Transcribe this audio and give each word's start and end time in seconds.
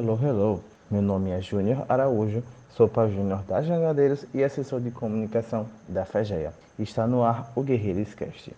hello, 0.00 0.18
hello. 0.22 0.64
Meu 0.90 1.02
nome 1.02 1.30
é 1.30 1.42
Júnior 1.42 1.84
Araújo, 1.86 2.42
sou 2.70 2.88
pai 2.88 3.10
júnior 3.10 3.42
da 3.42 3.60
Jangadeiros 3.60 4.24
e 4.32 4.42
assessor 4.42 4.80
de 4.80 4.90
comunicação 4.90 5.66
da 5.86 6.06
FEGEA. 6.06 6.54
Está 6.78 7.06
no 7.06 7.22
ar 7.22 7.52
o 7.54 7.62
Guerreiros 7.62 8.14
Cast. 8.14 8.50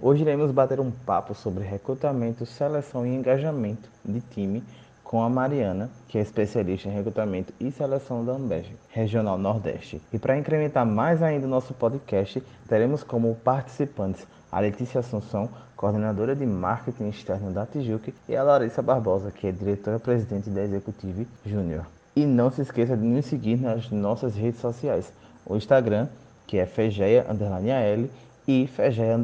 Hoje 0.00 0.22
iremos 0.22 0.50
bater 0.52 0.80
um 0.80 0.90
papo 0.90 1.34
sobre 1.34 1.64
recrutamento, 1.64 2.46
seleção 2.46 3.06
e 3.06 3.14
engajamento 3.14 3.90
de 4.02 4.22
time 4.22 4.64
com 5.04 5.22
a 5.22 5.28
Mariana, 5.28 5.90
que 6.08 6.16
é 6.16 6.22
especialista 6.22 6.88
em 6.88 6.92
recrutamento 6.92 7.52
e 7.60 7.70
seleção 7.70 8.24
da 8.24 8.32
Ambev, 8.32 8.64
Regional 8.88 9.36
Nordeste. 9.36 10.00
E 10.10 10.18
para 10.18 10.38
incrementar 10.38 10.86
mais 10.86 11.22
ainda 11.22 11.46
o 11.46 11.50
nosso 11.50 11.74
podcast, 11.74 12.42
teremos 12.66 13.04
como 13.04 13.34
participantes 13.44 14.26
a 14.50 14.60
Letícia 14.60 15.00
Assunção, 15.00 15.48
coordenadora 15.76 16.34
de 16.34 16.46
marketing 16.46 17.08
externo 17.08 17.52
da 17.52 17.66
Tijuque, 17.66 18.14
e 18.28 18.36
a 18.36 18.42
Larissa 18.42 18.82
Barbosa, 18.82 19.30
que 19.30 19.46
é 19.46 19.52
diretora-presidente 19.52 20.50
da 20.50 20.62
Executive 20.62 21.26
Júnior. 21.44 21.86
E 22.14 22.24
não 22.24 22.50
se 22.50 22.62
esqueça 22.62 22.96
de 22.96 23.04
nos 23.04 23.26
seguir 23.26 23.60
nas 23.60 23.90
nossas 23.90 24.34
redes 24.34 24.60
sociais, 24.60 25.12
o 25.44 25.56
Instagram, 25.56 26.08
que 26.46 26.58
é 26.58 26.66
fegeia 26.66 27.26
AL 27.28 28.08
e 28.46 28.66
fegeia 28.66 29.16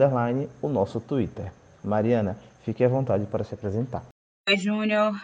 o 0.60 0.68
nosso 0.68 1.00
Twitter. 1.00 1.52
Mariana, 1.82 2.36
fique 2.64 2.84
à 2.84 2.88
vontade 2.88 3.26
para 3.26 3.44
se 3.44 3.54
apresentar. 3.54 4.04
Oi, 4.48 4.56
Júnior. 4.56 5.14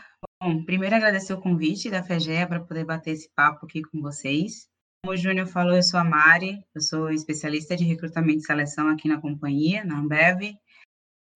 Bom, 0.43 0.65
primeiro 0.65 0.95
agradecer 0.95 1.33
o 1.33 1.41
convite 1.41 1.91
da 1.91 2.03
FEGEA 2.03 2.47
para 2.47 2.61
poder 2.61 2.85
bater 2.85 3.11
esse 3.13 3.29
papo 3.35 3.67
aqui 3.67 3.83
com 3.83 4.01
vocês. 4.01 4.69
Como 5.05 5.15
o 5.15 5.17
Júnior 5.17 5.47
falou, 5.47 5.77
eu 5.77 5.83
sou 5.83 6.01
a 6.01 6.05
Mari, 6.05 6.65
eu 6.75 6.81
sou 6.81 7.11
especialista 7.11 7.77
de 7.77 7.85
recrutamento 7.85 8.41
e 8.41 8.47
seleção 8.47 8.89
aqui 8.89 9.07
na 9.07 9.21
companhia, 9.21 9.85
na 9.85 9.99
Ambev. 9.99 10.59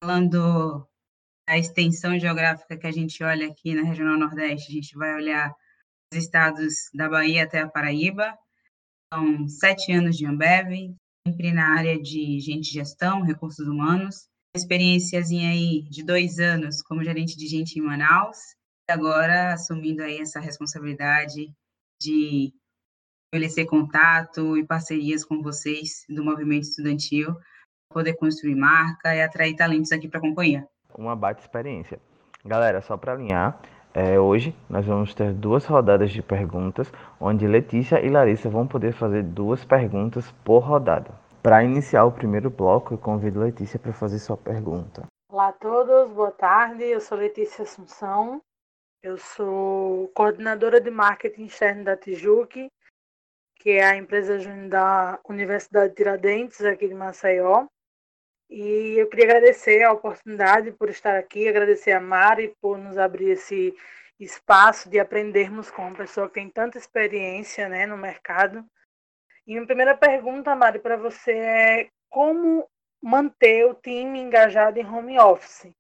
Falando 0.03 0.89
da 1.49 1.57
extensão 1.57 2.19
geográfica 2.19 2.77
que 2.77 2.87
a 2.87 2.91
gente 2.91 3.23
olha 3.23 3.47
aqui 3.47 3.73
na 3.75 3.83
Regional 3.83 4.19
Nordeste, 4.19 4.73
a 4.73 4.75
gente 4.75 4.97
vai 4.97 5.15
olhar 5.15 5.55
os 6.13 6.19
estados 6.19 6.91
da 6.93 7.09
Bahia 7.09 7.45
até 7.45 7.61
a 7.61 7.69
Paraíba. 7.69 8.37
São 9.15 9.47
sete 9.47 9.93
anos 9.93 10.17
de 10.17 10.27
Ambev, 10.27 10.93
sempre 11.27 11.53
na 11.53 11.77
área 11.77 12.01
de 12.01 12.41
gente 12.41 12.73
gestão, 12.73 13.23
recursos 13.23 13.69
humanos. 13.69 14.27
Experiênciazinha 14.57 15.51
aí 15.51 15.83
de 15.89 16.05
dois 16.05 16.41
anos 16.41 16.83
como 16.83 17.05
gerente 17.05 17.37
de 17.37 17.47
gente 17.47 17.79
em 17.79 17.83
Manaus, 17.83 18.39
agora 18.91 19.55
assumindo 19.55 20.03
aí 20.03 20.19
essa 20.19 20.41
responsabilidade 20.41 21.51
de 22.01 22.53
estabelecer 23.33 23.67
contato 23.67 24.59
e 24.59 24.67
parcerias 24.67 25.25
com 25.25 25.41
vocês 25.41 26.05
do 26.07 26.23
movimento 26.23 26.65
estudantil, 26.65 27.35
poder 27.89 28.13
construir 28.15 28.55
marca 28.55 29.15
e 29.15 29.23
atrair 29.23 29.57
talentos 29.57 29.91
aqui 29.91 30.07
para 30.07 30.19
a 30.19 30.23
companhia. 30.23 30.69
Uma 30.95 31.17
baita 31.17 31.41
experiência. 31.41 31.99
Galera, 32.45 32.83
só 32.83 32.95
para 32.95 33.15
alinhar, 33.15 33.59
é, 33.95 34.21
hoje 34.21 34.55
nós 34.69 34.85
vamos 34.85 35.15
ter 35.15 35.33
duas 35.33 35.65
rodadas 35.65 36.11
de 36.11 36.23
perguntas, 36.23 36.93
onde 37.19 37.47
Letícia 37.47 38.05
e 38.05 38.11
Larissa 38.11 38.51
vão 38.51 38.67
poder 38.67 38.93
fazer 38.93 39.23
duas 39.23 39.65
perguntas 39.65 40.31
por 40.45 40.59
rodada. 40.59 41.11
Para 41.43 41.65
iniciar 41.65 42.05
o 42.05 42.13
primeiro 42.13 42.51
bloco, 42.51 42.93
eu 42.93 42.99
convido 42.99 43.41
Letícia 43.41 43.79
para 43.79 43.95
fazer 43.95 44.19
sua 44.19 44.37
pergunta. 44.37 45.07
Olá 45.31 45.49
a 45.49 45.53
todos, 45.53 46.13
boa 46.13 46.33
tarde. 46.33 46.85
Eu 46.85 47.01
sou 47.01 47.17
Letícia 47.17 47.63
Assunção. 47.63 48.43
Eu 49.03 49.17
sou 49.17 50.09
coordenadora 50.15 50.81
de 50.81 50.91
marketing 50.91 51.45
externo 51.45 51.83
da 51.83 51.97
Tijuque 51.97 52.69
que 53.63 53.71
é 53.71 53.85
a 53.85 53.97
empresa 53.97 54.41
júnior 54.41 54.69
da 54.69 55.21
Universidade 55.29 55.95
Tiradentes, 55.95 56.61
aqui 56.63 56.89
de 56.89 56.95
Maceió. 56.95 57.69
E 58.51 58.99
eu 58.99 59.09
queria 59.09 59.27
agradecer 59.27 59.85
a 59.85 59.93
oportunidade 59.93 60.73
por 60.73 60.91
estar 60.91 61.17
aqui, 61.17 61.47
agradecer 61.47 61.93
a 61.93 62.01
Mari 62.01 62.57
por 62.61 62.77
nos 62.77 62.99
abrir 62.99 63.31
esse 63.31 63.73
espaço 64.19 64.91
de 64.91 64.99
aprendermos 64.99 65.71
com 65.71 65.83
uma 65.87 65.97
pessoa 65.97 66.27
que 66.27 66.35
tem 66.35 66.51
tanta 66.51 66.77
experiência 66.77 67.69
né, 67.69 67.87
no 67.87 67.97
mercado. 67.97 68.65
E 69.47 69.53
minha 69.55 69.65
primeira 69.65 69.97
pergunta, 69.97 70.57
Mari, 70.57 70.81
para 70.81 70.97
você 70.97 71.31
é 71.31 71.89
como 72.11 72.69
manter 73.01 73.65
o 73.67 73.75
time 73.75 74.19
engajado 74.19 74.81
em 74.81 74.85
home 74.85 75.21
office? 75.21 75.73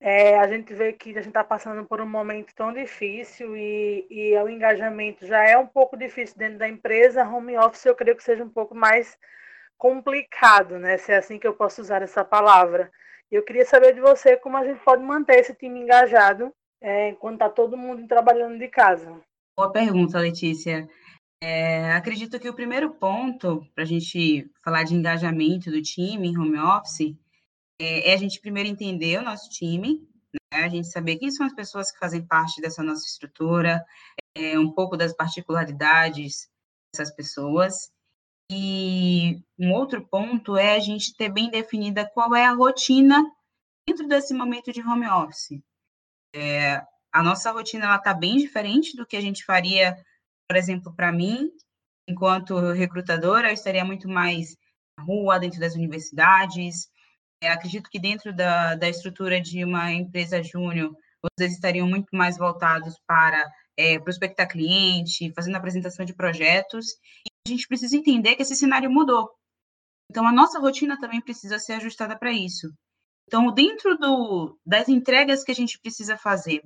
É, 0.00 0.38
a 0.38 0.46
gente 0.46 0.74
vê 0.74 0.92
que 0.92 1.10
a 1.10 1.14
gente 1.14 1.28
está 1.28 1.42
passando 1.42 1.84
por 1.86 2.00
um 2.00 2.06
momento 2.06 2.54
tão 2.54 2.72
difícil 2.72 3.56
e, 3.56 4.06
e 4.10 4.36
o 4.38 4.48
engajamento 4.48 5.26
já 5.26 5.42
é 5.42 5.56
um 5.56 5.66
pouco 5.66 5.96
difícil 5.96 6.36
dentro 6.36 6.58
da 6.58 6.68
empresa. 6.68 7.26
Home 7.26 7.56
office 7.56 7.86
eu 7.86 7.94
creio 7.94 8.16
que 8.16 8.22
seja 8.22 8.44
um 8.44 8.48
pouco 8.48 8.74
mais 8.74 9.16
complicado, 9.78 10.78
né? 10.78 10.98
Se 10.98 11.12
é 11.12 11.16
assim 11.16 11.38
que 11.38 11.46
eu 11.46 11.54
posso 11.54 11.80
usar 11.80 12.02
essa 12.02 12.24
palavra. 12.24 12.90
Eu 13.30 13.42
queria 13.42 13.64
saber 13.64 13.94
de 13.94 14.00
você 14.00 14.36
como 14.36 14.56
a 14.56 14.64
gente 14.64 14.80
pode 14.84 15.02
manter 15.02 15.40
esse 15.40 15.54
time 15.54 15.80
engajado 15.80 16.52
é, 16.80 17.08
enquanto 17.08 17.34
está 17.34 17.48
todo 17.48 17.76
mundo 17.76 18.06
trabalhando 18.06 18.58
de 18.58 18.68
casa. 18.68 19.20
Boa 19.56 19.72
pergunta, 19.72 20.18
Letícia. 20.18 20.86
É, 21.42 21.92
acredito 21.92 22.38
que 22.38 22.48
o 22.48 22.54
primeiro 22.54 22.90
ponto 22.94 23.66
para 23.74 23.84
a 23.84 23.86
gente 23.86 24.50
falar 24.62 24.82
de 24.82 24.94
engajamento 24.94 25.70
do 25.70 25.80
time 25.82 26.28
em 26.28 26.38
home 26.38 26.58
office 26.58 27.16
é, 27.80 28.10
é 28.10 28.14
a 28.14 28.16
gente 28.16 28.40
primeiro 28.40 28.68
entender 28.68 29.18
o 29.18 29.22
nosso 29.22 29.48
time, 29.50 30.06
né? 30.52 30.64
a 30.64 30.68
gente 30.68 30.88
saber 30.88 31.16
quem 31.16 31.30
são 31.30 31.46
as 31.46 31.54
pessoas 31.54 31.90
que 31.90 31.98
fazem 31.98 32.24
parte 32.24 32.60
dessa 32.60 32.82
nossa 32.82 33.06
estrutura, 33.06 33.84
é, 34.36 34.58
um 34.58 34.70
pouco 34.70 34.96
das 34.96 35.14
particularidades 35.14 36.48
dessas 36.94 37.14
pessoas. 37.14 37.92
E 38.50 39.40
um 39.58 39.72
outro 39.72 40.06
ponto 40.06 40.56
é 40.56 40.76
a 40.76 40.80
gente 40.80 41.16
ter 41.16 41.30
bem 41.30 41.50
definida 41.50 42.08
qual 42.12 42.34
é 42.34 42.44
a 42.44 42.52
rotina 42.52 43.24
dentro 43.86 44.06
desse 44.06 44.34
momento 44.34 44.72
de 44.72 44.82
home 44.82 45.08
office. 45.08 45.60
É, 46.34 46.82
a 47.12 47.22
nossa 47.22 47.52
rotina 47.52 47.94
está 47.94 48.12
bem 48.12 48.36
diferente 48.36 48.96
do 48.96 49.06
que 49.06 49.16
a 49.16 49.20
gente 49.20 49.44
faria, 49.44 49.96
por 50.48 50.56
exemplo, 50.56 50.92
para 50.94 51.12
mim, 51.12 51.50
enquanto 52.08 52.72
recrutadora, 52.72 53.48
eu 53.48 53.54
estaria 53.54 53.84
muito 53.84 54.08
mais 54.08 54.56
na 54.98 55.04
rua, 55.04 55.38
dentro 55.38 55.58
das 55.58 55.74
universidades, 55.74 56.88
acredito 57.52 57.90
que 57.90 57.98
dentro 57.98 58.34
da, 58.34 58.74
da 58.74 58.88
estrutura 58.88 59.40
de 59.40 59.64
uma 59.64 59.92
empresa 59.92 60.42
júnior, 60.42 60.96
vocês 61.22 61.52
estariam 61.52 61.86
muito 61.86 62.08
mais 62.12 62.36
voltados 62.36 62.94
para 63.06 63.44
é, 63.76 63.98
prospectar 63.98 64.48
cliente, 64.48 65.32
fazendo 65.34 65.56
apresentação 65.56 66.04
de 66.04 66.14
projetos, 66.14 66.86
e 67.26 67.30
a 67.46 67.50
gente 67.50 67.66
precisa 67.66 67.96
entender 67.96 68.36
que 68.36 68.42
esse 68.42 68.56
cenário 68.56 68.90
mudou. 68.90 69.30
Então, 70.10 70.26
a 70.26 70.32
nossa 70.32 70.60
rotina 70.60 70.98
também 70.98 71.20
precisa 71.20 71.58
ser 71.58 71.74
ajustada 71.74 72.16
para 72.16 72.32
isso. 72.32 72.70
Então, 73.26 73.52
dentro 73.52 73.96
do, 73.96 74.58
das 74.64 74.88
entregas 74.88 75.42
que 75.42 75.50
a 75.50 75.54
gente 75.54 75.78
precisa 75.80 76.16
fazer, 76.16 76.62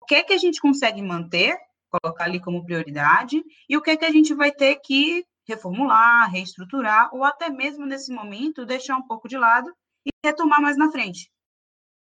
o 0.00 0.06
que 0.06 0.14
é 0.14 0.22
que 0.22 0.32
a 0.32 0.38
gente 0.38 0.60
consegue 0.60 1.02
manter, 1.02 1.56
colocar 1.90 2.24
ali 2.24 2.40
como 2.40 2.64
prioridade, 2.64 3.42
e 3.68 3.76
o 3.76 3.82
que 3.82 3.90
é 3.90 3.96
que 3.96 4.04
a 4.04 4.10
gente 4.10 4.34
vai 4.34 4.50
ter 4.50 4.76
que 4.76 5.24
reformular, 5.46 6.30
reestruturar, 6.30 7.14
ou 7.14 7.24
até 7.24 7.50
mesmo 7.50 7.84
nesse 7.84 8.12
momento 8.12 8.64
deixar 8.64 8.96
um 8.96 9.06
pouco 9.06 9.28
de 9.28 9.36
lado 9.36 9.70
e 10.06 10.10
retomar 10.24 10.60
mais 10.60 10.76
na 10.76 10.90
frente. 10.90 11.30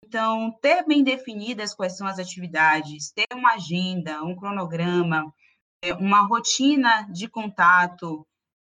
Então, 0.06 0.52
ter 0.62 0.86
bem 0.86 1.04
definidas 1.04 1.74
quais 1.74 1.98
são 1.98 2.06
as 2.06 2.20
atividades, 2.20 3.12
ter 3.12 3.26
uma 3.34 3.54
agenda, 3.54 4.24
um 4.24 4.36
cronograma, 4.36 5.34
é, 5.84 5.94
uma 5.94 6.22
rotina 6.22 7.08
de 7.12 7.28
contato, 7.28 8.26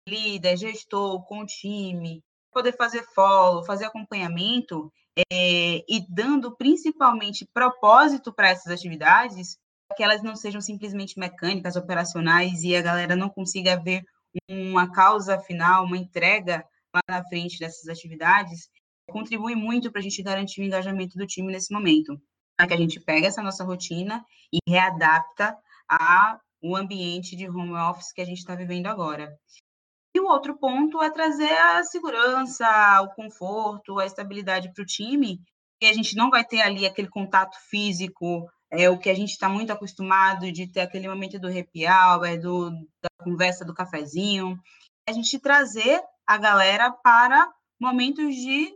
líder, 0.08 0.56
gestor, 0.56 1.26
com 1.26 1.40
o 1.40 1.46
time, 1.46 2.24
poder 2.52 2.76
fazer 2.78 3.04
follow, 3.14 3.66
fazer 3.66 3.86
acompanhamento 3.86 4.92
é, 5.32 5.84
e 5.90 6.06
dando 6.10 6.56
principalmente 6.56 7.48
propósito 7.54 8.34
para 8.34 8.50
essas 8.50 8.72
atividades, 8.72 9.58
que 9.96 10.04
elas 10.04 10.24
não 10.24 10.36
sejam 10.36 10.62
simplesmente 10.62 11.20
mecânicas, 11.20 11.76
operacionais 11.76 12.64
e 12.64 12.76
a 12.76 12.82
galera 12.82 13.16
não 13.16 13.30
consiga 13.30 13.82
ver 13.82 14.04
uma 14.50 14.92
causa 14.92 15.40
final, 15.40 15.86
uma 15.86 15.98
entrega 15.98 16.66
lá 16.94 17.02
na 17.08 17.24
frente 17.26 17.60
dessas 17.60 17.88
atividades, 17.88 18.70
contribui 19.10 19.56
muito 19.56 19.92
para 19.92 20.00
a 20.00 20.04
gente 20.04 20.22
garantir 20.22 20.62
o 20.62 20.64
engajamento 20.64 21.18
do 21.18 21.28
time 21.28 21.52
nesse 21.52 21.74
momento. 21.74 22.20
É 22.60 22.66
que 22.66 22.74
a 22.74 22.78
gente 22.78 23.00
pega 23.00 23.28
essa 23.28 23.42
nossa 23.42 23.64
rotina 23.64 24.26
e 24.52 24.60
readapta 24.68 25.58
ao 25.88 26.76
ambiente 26.76 27.36
de 27.36 27.50
home 27.50 27.74
office 27.74 28.14
que 28.14 28.22
a 28.22 28.26
gente 28.26 28.38
está 28.38 28.56
vivendo 28.56 28.88
agora. 28.88 29.38
E 30.16 30.20
o 30.20 30.28
outro 30.28 30.58
ponto 30.58 31.04
é 31.04 31.12
trazer 31.12 31.52
a 31.52 31.84
segurança, 31.84 32.66
o 33.02 33.14
conforto, 33.14 34.00
a 34.00 34.06
estabilidade 34.06 34.72
para 34.74 34.82
o 34.82 34.86
time, 34.86 35.42
que 35.80 35.88
a 35.88 35.94
gente 35.94 36.16
não 36.16 36.30
vai 36.30 36.46
ter 36.46 36.62
ali 36.62 36.86
aquele 36.86 37.10
contato 37.10 37.58
físico, 37.70 38.50
é 38.72 38.90
o 38.90 38.98
que 38.98 39.10
a 39.10 39.14
gente 39.14 39.32
está 39.32 39.50
muito 39.50 39.72
acostumado 39.72 40.50
de 40.52 40.72
ter 40.72 40.82
aquele 40.82 41.08
momento 41.08 41.38
do 41.38 41.48
happy 41.48 41.86
hour, 41.86 42.40
do, 42.40 42.72
da 43.02 43.10
conversa 43.24 43.66
do 43.66 43.74
cafezinho, 43.74 44.58
a 45.08 45.12
gente 45.12 45.38
trazer 45.38 46.02
a 46.26 46.38
galera 46.38 46.92
para 46.92 47.52
momentos 47.80 48.34
de 48.36 48.74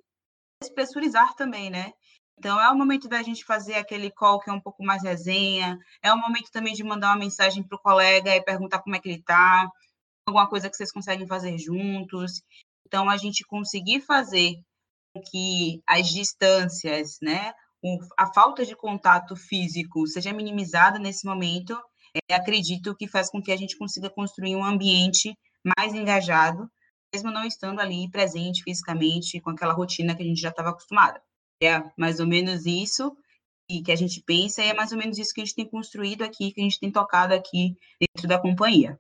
despressurizar 0.62 1.36
também, 1.36 1.70
né? 1.70 1.94
Então, 2.38 2.60
é 2.60 2.70
o 2.70 2.78
momento 2.78 3.08
da 3.08 3.22
gente 3.22 3.44
fazer 3.44 3.76
aquele 3.76 4.12
call 4.12 4.40
que 4.40 4.50
é 4.50 4.54
um 4.54 4.62
pouco 4.62 4.84
mais 4.84 5.04
resenha, 5.04 5.78
é 6.02 6.14
o 6.14 6.18
momento 6.18 6.52
também 6.52 6.74
de 6.74 6.84
mandar 6.84 7.08
uma 7.08 7.20
mensagem 7.20 7.64
para 7.64 7.76
o 7.76 7.82
colega 7.82 8.36
e 8.36 8.42
perguntar 8.42 8.80
como 8.80 8.96
é 8.96 9.00
que 9.00 9.10
ele 9.10 9.20
está, 9.20 9.70
alguma 10.26 10.48
coisa 10.48 10.70
que 10.70 10.76
vocês 10.76 10.92
conseguem 10.92 11.28
fazer 11.28 11.58
juntos. 11.58 12.42
Então, 12.86 13.10
a 13.10 13.18
gente 13.18 13.46
conseguir 13.46 14.02
fazer 14.02 14.56
com 15.14 15.22
que 15.22 15.82
as 15.88 16.08
distâncias, 16.10 17.18
né, 17.22 17.54
a 18.18 18.32
falta 18.34 18.66
de 18.66 18.76
contato 18.76 19.36
físico 19.36 20.06
seja 20.08 20.34
minimizada 20.34 21.00
nesse 21.00 21.26
momento, 21.26 21.78
é, 22.30 22.36
acredito 22.36 22.96
que 22.96 23.08
faz 23.08 23.30
com 23.30 23.42
que 23.42 23.52
a 23.52 23.58
gente 23.58 23.78
consiga 23.78 24.10
construir 24.10 24.56
um 24.56 24.64
ambiente 24.64 25.38
mais 25.78 25.94
engajado, 25.94 26.70
mesmo 27.14 27.32
não 27.32 27.44
estando 27.44 27.80
ali 27.80 28.10
presente 28.10 28.64
fisicamente 28.64 29.40
com 29.42 29.50
aquela 29.50 29.74
rotina 29.74 30.16
que 30.16 30.22
a 30.22 30.26
gente 30.26 30.42
já 30.42 30.50
estava 30.50 30.70
acostumada. 30.70 31.22
É 31.62 31.84
mais 31.98 32.20
ou 32.20 32.28
menos 32.28 32.66
isso 32.66 33.16
e 33.70 33.84
que 33.84 33.92
a 33.92 33.96
gente 33.96 34.22
pensa, 34.24 34.64
e 34.64 34.70
é 34.70 34.74
mais 34.74 34.92
ou 34.92 34.98
menos 34.98 35.18
isso 35.18 35.34
que 35.34 35.42
a 35.42 35.46
gente 35.46 35.56
tem 35.56 35.70
construído 35.70 36.24
aqui, 36.24 36.52
que 36.52 36.60
a 36.60 36.64
gente 36.64 36.80
tem 36.80 36.92
tocado 36.92 37.34
aqui 37.34 37.78
dentro 38.00 38.28
da 38.28 38.42
companhia. 38.42 39.00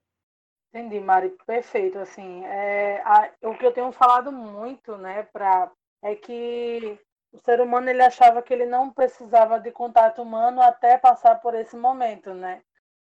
Entendi, 0.71 0.99
Mari, 0.99 1.35
perfeito. 1.47 1.97
Assim, 1.97 2.45
é, 2.45 3.01
a, 3.03 3.31
o 3.41 3.57
que 3.57 3.65
eu 3.65 3.71
tenho 3.71 3.91
falado 3.91 4.31
muito, 4.31 4.95
né, 4.97 5.23
pra, 5.33 5.71
é 6.03 6.15
que 6.15 6.99
o 7.31 7.39
ser 7.39 7.61
humano 7.61 7.89
ele 7.89 8.01
achava 8.01 8.41
que 8.41 8.53
ele 8.53 8.65
não 8.65 8.91
precisava 8.91 9.59
de 9.59 9.71
contato 9.71 10.21
humano 10.21 10.61
até 10.61 10.97
passar 10.97 11.39
por 11.41 11.55
esse 11.55 11.75
momento, 11.75 12.33
né? 12.33 12.61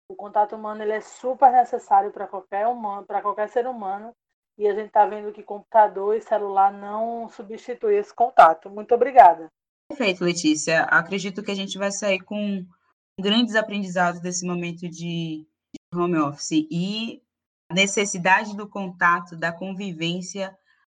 O 0.08 0.16
contato 0.16 0.56
humano 0.56 0.82
ele 0.82 0.92
é 0.92 1.00
super 1.00 1.52
necessário 1.52 2.12
para 2.12 2.26
qualquer 2.26 2.66
humano, 2.66 3.06
para 3.06 3.22
qualquer 3.22 3.48
ser 3.48 3.66
humano, 3.66 4.14
e 4.58 4.66
a 4.66 4.74
gente 4.74 4.86
está 4.86 5.06
vendo 5.06 5.32
que 5.32 5.42
computador 5.42 6.16
e 6.16 6.20
celular 6.20 6.72
não 6.72 7.28
substituem 7.28 7.98
esse 7.98 8.14
contato. 8.14 8.70
Muito 8.70 8.94
obrigada. 8.94 9.48
Perfeito, 9.88 10.24
Letícia. 10.24 10.82
Acredito 10.84 11.42
que 11.42 11.50
a 11.50 11.54
gente 11.54 11.78
vai 11.78 11.90
sair 11.90 12.20
com 12.20 12.64
grandes 13.18 13.54
aprendizados 13.54 14.20
desse 14.20 14.46
momento 14.46 14.88
de, 14.88 15.46
home 15.94 16.18
office 16.18 16.66
e 16.70 17.22
a 17.70 17.74
necessidade 17.74 18.56
do 18.56 18.68
contato, 18.68 19.36
da 19.36 19.52
convivência 19.52 20.56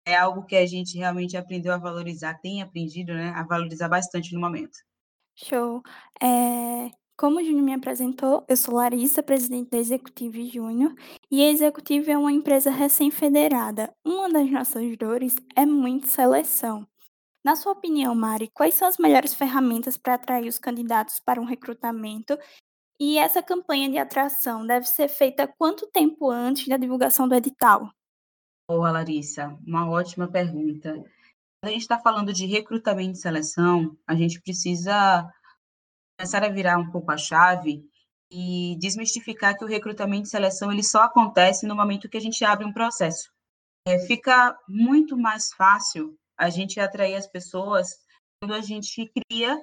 é 0.06 0.16
algo 0.16 0.44
que 0.44 0.56
a 0.56 0.66
gente 0.66 0.98
realmente 0.98 1.36
aprendeu 1.36 1.72
a 1.72 1.78
valorizar, 1.78 2.34
tem 2.40 2.62
aprendido, 2.62 3.14
né, 3.14 3.32
a 3.36 3.44
valorizar 3.44 3.88
bastante 3.88 4.34
no 4.34 4.40
momento. 4.40 4.78
Show. 5.34 5.82
É, 6.20 6.90
como 7.22 7.38
o 7.38 7.44
Júnior 7.44 7.62
me 7.62 7.72
apresentou, 7.72 8.44
eu 8.48 8.56
sou 8.56 8.74
Larissa, 8.74 9.22
presidente 9.22 9.70
da 9.70 9.78
Executive 9.78 10.44
Júnior, 10.48 10.92
e 11.30 11.40
a 11.40 11.52
Executive 11.52 12.10
é 12.10 12.18
uma 12.18 12.32
empresa 12.32 12.68
recém-federada. 12.68 13.94
Uma 14.04 14.28
das 14.28 14.50
nossas 14.50 14.96
dores 14.96 15.36
é 15.54 15.64
muito 15.64 16.08
seleção. 16.08 16.84
Na 17.44 17.54
sua 17.54 17.70
opinião, 17.70 18.12
Mari, 18.12 18.50
quais 18.52 18.74
são 18.74 18.88
as 18.88 18.98
melhores 18.98 19.34
ferramentas 19.34 19.96
para 19.96 20.14
atrair 20.14 20.48
os 20.48 20.58
candidatos 20.58 21.20
para 21.24 21.40
um 21.40 21.44
recrutamento? 21.44 22.36
E 22.98 23.18
essa 23.18 23.40
campanha 23.40 23.88
de 23.88 23.98
atração 23.98 24.66
deve 24.66 24.86
ser 24.86 25.06
feita 25.06 25.46
quanto 25.46 25.88
tempo 25.92 26.28
antes 26.28 26.66
da 26.66 26.76
divulgação 26.76 27.28
do 27.28 27.36
edital? 27.36 27.88
Boa, 28.68 28.90
Larissa, 28.90 29.56
uma 29.64 29.88
ótima 29.88 30.26
pergunta. 30.26 30.94
Quando 30.94 31.66
a 31.66 31.70
gente 31.70 31.82
está 31.82 32.00
falando 32.00 32.32
de 32.32 32.46
recrutamento 32.46 33.12
e 33.12 33.22
seleção, 33.22 33.96
a 34.08 34.16
gente 34.16 34.42
precisa 34.42 35.30
começar 36.18 36.44
a 36.44 36.48
virar 36.48 36.78
um 36.78 36.90
pouco 36.90 37.10
a 37.10 37.16
chave 37.16 37.84
e 38.30 38.76
desmistificar 38.78 39.56
que 39.56 39.64
o 39.64 39.68
recrutamento 39.68 40.26
e 40.26 40.30
seleção 40.30 40.72
ele 40.72 40.82
só 40.82 41.02
acontece 41.02 41.66
no 41.66 41.76
momento 41.76 42.08
que 42.08 42.16
a 42.16 42.20
gente 42.20 42.44
abre 42.44 42.64
um 42.64 42.72
processo. 42.72 43.30
É, 43.86 43.98
fica 44.06 44.56
muito 44.68 45.16
mais 45.16 45.52
fácil 45.52 46.16
a 46.38 46.48
gente 46.48 46.80
atrair 46.80 47.16
as 47.16 47.26
pessoas 47.26 47.90
quando 48.40 48.54
a 48.54 48.60
gente 48.60 49.10
cria 49.28 49.56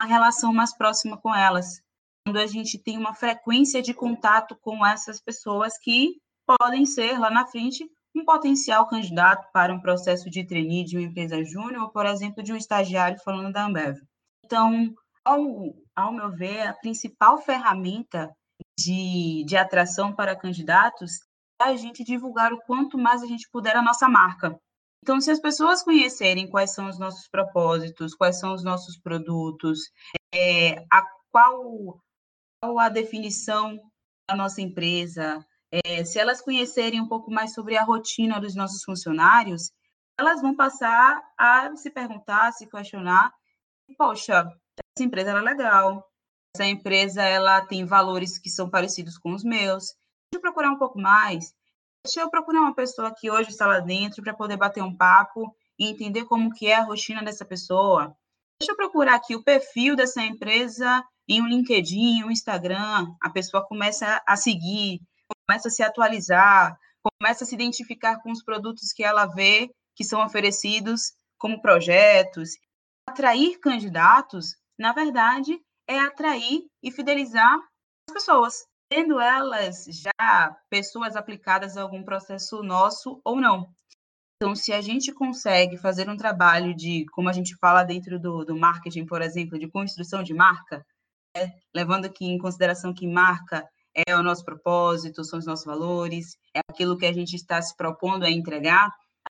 uma 0.00 0.08
relação 0.08 0.52
mais 0.52 0.76
próxima 0.76 1.16
com 1.16 1.34
elas, 1.34 1.80
quando 2.26 2.38
a 2.38 2.46
gente 2.46 2.78
tem 2.78 2.98
uma 2.98 3.14
frequência 3.14 3.80
de 3.80 3.94
contato 3.94 4.56
com 4.60 4.84
essas 4.84 5.20
pessoas 5.20 5.78
que 5.78 6.20
podem 6.46 6.84
ser 6.84 7.18
lá 7.18 7.30
na 7.30 7.46
frente 7.46 7.88
um 8.14 8.24
potencial 8.24 8.86
candidato 8.86 9.50
para 9.52 9.72
um 9.72 9.80
processo 9.80 10.28
de 10.28 10.44
trainee 10.44 10.84
de 10.84 10.96
uma 10.96 11.06
empresa 11.06 11.42
júnior, 11.42 11.84
ou, 11.84 11.88
por 11.88 12.04
exemplo, 12.04 12.42
de 12.42 12.52
um 12.52 12.56
estagiário 12.56 13.18
falando 13.24 13.52
da 13.52 13.64
Ambev. 13.64 13.98
Então, 14.44 14.94
ao, 15.24 15.74
ao 15.94 16.12
meu 16.12 16.30
ver, 16.30 16.66
a 16.66 16.72
principal 16.72 17.38
ferramenta 17.38 18.34
de, 18.78 19.44
de 19.46 19.56
atração 19.56 20.14
para 20.14 20.38
candidatos 20.38 21.20
é 21.60 21.64
a 21.64 21.76
gente 21.76 22.04
divulgar 22.04 22.52
o 22.52 22.60
quanto 22.62 22.98
mais 22.98 23.22
a 23.22 23.26
gente 23.26 23.48
puder 23.50 23.76
a 23.76 23.82
nossa 23.82 24.08
marca. 24.08 24.58
Então, 25.02 25.20
se 25.20 25.30
as 25.30 25.40
pessoas 25.40 25.82
conhecerem 25.82 26.48
quais 26.48 26.72
são 26.72 26.88
os 26.88 26.98
nossos 26.98 27.28
propósitos, 27.28 28.14
quais 28.14 28.38
são 28.38 28.54
os 28.54 28.62
nossos 28.62 28.96
produtos, 28.98 29.80
é, 30.32 30.84
a 30.90 31.04
qual, 31.30 32.00
qual 32.60 32.78
a 32.78 32.88
definição 32.88 33.80
da 34.28 34.36
nossa 34.36 34.60
empresa, 34.60 35.44
é, 35.72 36.04
se 36.04 36.18
elas 36.18 36.40
conhecerem 36.40 37.00
um 37.00 37.08
pouco 37.08 37.30
mais 37.32 37.52
sobre 37.52 37.76
a 37.76 37.82
rotina 37.82 38.40
dos 38.40 38.54
nossos 38.54 38.84
funcionários, 38.84 39.72
elas 40.18 40.40
vão 40.40 40.54
passar 40.54 41.20
a 41.36 41.74
se 41.74 41.90
perguntar, 41.90 42.52
se 42.52 42.68
questionar, 42.68 43.32
poxa, 43.98 44.46
essa 44.96 45.06
empresa 45.06 45.30
é 45.30 45.40
legal, 45.40 46.10
essa 46.54 46.66
empresa 46.66 47.22
ela 47.22 47.62
tem 47.62 47.84
valores 47.84 48.38
que 48.38 48.50
são 48.50 48.68
parecidos 48.68 49.16
com 49.18 49.32
os 49.32 49.42
meus, 49.42 49.84
deixa 50.30 50.34
eu 50.34 50.40
procurar 50.40 50.70
um 50.70 50.78
pouco 50.78 50.98
mais, 50.98 51.54
deixa 52.04 52.20
eu 52.20 52.30
procurar 52.30 52.60
uma 52.60 52.74
pessoa 52.74 53.14
que 53.14 53.30
hoje 53.30 53.50
está 53.50 53.66
lá 53.66 53.80
dentro 53.80 54.22
para 54.22 54.34
poder 54.34 54.56
bater 54.56 54.82
um 54.82 54.94
papo 54.94 55.54
e 55.78 55.88
entender 55.88 56.26
como 56.26 56.52
que 56.52 56.66
é 56.66 56.76
a 56.76 56.84
rotina 56.84 57.22
dessa 57.22 57.44
pessoa. 57.44 58.14
Deixa 58.60 58.72
eu 58.72 58.76
procurar 58.76 59.14
aqui 59.14 59.34
o 59.34 59.42
perfil 59.42 59.96
dessa 59.96 60.22
empresa 60.22 61.02
em 61.28 61.40
um 61.40 61.46
LinkedIn, 61.46 62.24
um 62.24 62.30
Instagram, 62.30 63.12
a 63.20 63.30
pessoa 63.30 63.66
começa 63.66 64.22
a 64.26 64.36
seguir, 64.36 65.00
começa 65.46 65.68
a 65.68 65.70
se 65.70 65.82
atualizar, 65.82 66.78
começa 67.02 67.44
a 67.44 67.46
se 67.46 67.54
identificar 67.54 68.22
com 68.22 68.30
os 68.30 68.42
produtos 68.42 68.92
que 68.92 69.02
ela 69.02 69.26
vê 69.26 69.70
que 69.94 70.04
são 70.04 70.24
oferecidos 70.24 71.12
como 71.38 71.60
projetos. 71.60 72.50
Atrair 73.08 73.58
candidatos, 73.58 74.56
na 74.78 74.92
verdade, 74.92 75.58
é 75.86 75.98
atrair 75.98 76.62
e 76.82 76.90
fidelizar 76.90 77.58
as 78.08 78.14
pessoas, 78.14 78.64
tendo 78.88 79.20
elas 79.20 79.84
já 79.86 80.56
pessoas 80.68 81.16
aplicadas 81.16 81.76
a 81.76 81.82
algum 81.82 82.02
processo 82.02 82.62
nosso 82.62 83.20
ou 83.24 83.40
não. 83.40 83.68
Então, 84.36 84.56
se 84.56 84.72
a 84.72 84.80
gente 84.80 85.12
consegue 85.12 85.76
fazer 85.76 86.10
um 86.10 86.16
trabalho 86.16 86.74
de, 86.74 87.04
como 87.12 87.28
a 87.28 87.32
gente 87.32 87.54
fala 87.56 87.84
dentro 87.84 88.18
do, 88.18 88.44
do 88.44 88.56
marketing, 88.56 89.06
por 89.06 89.22
exemplo, 89.22 89.58
de 89.58 89.70
construção 89.70 90.22
de 90.22 90.34
marca, 90.34 90.84
é, 91.36 91.48
levando 91.74 92.06
aqui 92.06 92.26
em 92.26 92.38
consideração 92.38 92.92
que 92.92 93.06
marca 93.06 93.64
é 94.06 94.16
o 94.16 94.22
nosso 94.22 94.44
propósito, 94.44 95.24
são 95.24 95.38
os 95.38 95.46
nossos 95.46 95.64
valores, 95.64 96.36
é 96.54 96.60
aquilo 96.68 96.96
que 96.96 97.06
a 97.06 97.12
gente 97.12 97.36
está 97.36 97.60
se 97.60 97.76
propondo 97.76 98.24
a 98.24 98.30
entregar, 98.30 98.90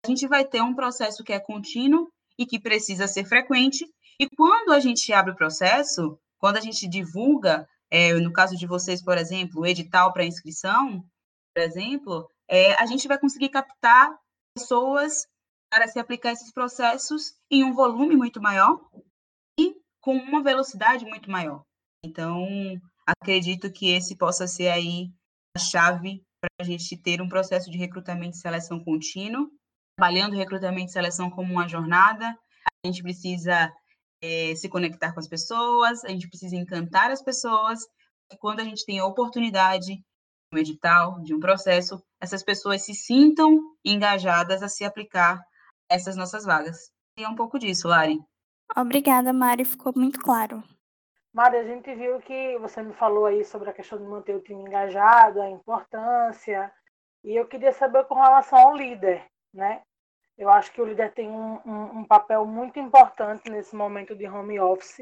a 0.06 0.08
gente 0.08 0.28
vai 0.28 0.46
ter 0.46 0.62
um 0.62 0.76
processo 0.76 1.24
que 1.24 1.34
é 1.34 1.40
contínuo 1.40 2.10
e 2.38 2.46
que 2.46 2.60
precisa 2.60 3.08
ser 3.08 3.26
frequente. 3.26 3.86
E 4.20 4.30
quando 4.36 4.72
a 4.72 4.80
gente 4.80 5.12
abre 5.12 5.32
o 5.32 5.36
processo, 5.36 6.18
quando 6.38 6.58
a 6.58 6.62
gente 6.62 6.88
divulga, 6.88 7.68
é, 7.90 8.14
no 8.14 8.34
caso 8.34 8.56
de 8.58 8.68
vocês, 8.68 9.02
por 9.02 9.18
exemplo, 9.18 9.62
o 9.62 9.66
edital 9.66 10.12
para 10.12 10.26
inscrição, 10.26 11.04
por 11.54 11.62
exemplo, 11.62 12.30
é, 12.48 12.74
a 12.82 12.86
gente 12.86 13.08
vai 13.08 13.18
conseguir 13.18 13.50
captar 13.50 14.18
pessoas 14.56 15.28
para 15.72 15.88
se 15.88 16.00
aplicar 16.00 16.32
esses 16.32 16.52
processos 16.52 17.34
em 17.50 17.64
um 17.64 17.74
volume 17.74 18.16
muito 18.16 18.42
maior 18.42 18.80
e 19.60 19.76
com 20.02 20.16
uma 20.16 20.44
velocidade 20.44 21.06
muito 21.06 21.32
maior. 21.32 21.64
Então, 22.06 22.46
acredito 23.06 23.72
que 23.72 23.92
esse 23.92 24.16
possa 24.16 24.48
ser 24.48 24.70
aí 24.70 25.10
a 25.56 25.60
chave 25.60 26.24
para 26.42 26.50
a 26.60 26.64
gente 26.64 26.98
ter 26.98 27.22
um 27.22 27.30
processo 27.30 27.72
de 27.72 27.78
recrutamento 27.78 28.36
e 28.36 28.40
seleção 28.40 28.84
contínuo, 28.84 29.50
trabalhando 29.98 30.36
recrutamento 30.36 30.90
e 30.90 30.94
seleção 30.94 31.30
como 31.30 31.54
uma 31.54 31.68
jornada. 31.68 32.38
A 32.84 32.88
gente 32.88 33.02
precisa 33.02 33.74
é, 34.24 34.56
se 34.56 34.70
conectar 34.70 35.14
com 35.14 35.20
as 35.20 35.28
pessoas, 35.28 36.04
a 36.06 36.08
gente 36.08 36.30
precisa 36.30 36.56
encantar 36.56 37.12
as 37.12 37.22
pessoas, 37.22 37.82
e 38.32 38.38
quando 38.38 38.62
a 38.62 38.64
gente 38.64 38.86
tem 38.86 38.98
a 38.98 39.06
oportunidade 39.06 39.88
de 39.88 40.04
um 40.54 40.58
edital, 40.58 41.22
de 41.22 41.36
um 41.36 41.42
processo, 41.42 42.02
essas 42.22 42.42
pessoas 42.42 42.86
se 42.86 42.94
sintam 42.94 43.60
engajadas 43.84 44.64
a 44.64 44.70
se 44.70 44.86
aplicar 44.86 45.42
a 45.92 45.96
essas 45.96 46.16
nossas 46.16 46.46
vagas. 46.46 46.90
E 47.20 47.24
é 47.24 47.28
um 47.28 47.36
pouco 47.36 47.60
disso, 47.60 47.90
Lari. 47.90 48.18
Obrigada, 48.78 49.34
Mari, 49.34 49.66
ficou 49.66 49.92
muito 49.94 50.22
claro. 50.22 50.64
Mari, 51.34 51.58
a 51.58 51.64
gente 51.66 51.94
viu 51.94 52.20
que 52.22 52.58
você 52.60 52.82
me 52.82 52.94
falou 52.94 53.26
aí 53.26 53.44
sobre 53.44 53.70
a 53.70 53.74
questão 53.74 53.98
de 53.98 54.06
manter 54.06 54.36
o 54.36 54.42
time 54.42 54.62
engajado, 54.62 55.42
a 55.42 55.50
importância, 55.50 56.72
e 57.26 57.36
eu 57.36 57.46
queria 57.46 57.74
saber 57.74 58.06
com 58.06 58.16
relação 58.16 58.58
ao 58.58 58.76
líder, 58.76 59.26
né? 59.54 59.82
Eu 60.38 60.50
acho 60.50 60.72
que 60.72 60.82
o 60.82 60.86
líder 60.86 61.14
tem 61.14 61.30
um, 61.30 61.60
um, 61.66 62.00
um 62.00 62.06
papel 62.06 62.46
muito 62.46 62.80
importante 62.80 63.50
nesse 63.50 63.76
momento 63.76 64.16
de 64.16 64.28
home 64.28 64.60
office. 64.60 65.00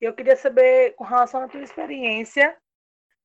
E 0.00 0.04
eu 0.04 0.14
queria 0.14 0.36
saber, 0.36 0.94
com 0.94 1.04
relação 1.04 1.42
à 1.42 1.48
tua 1.48 1.62
experiência, 1.62 2.56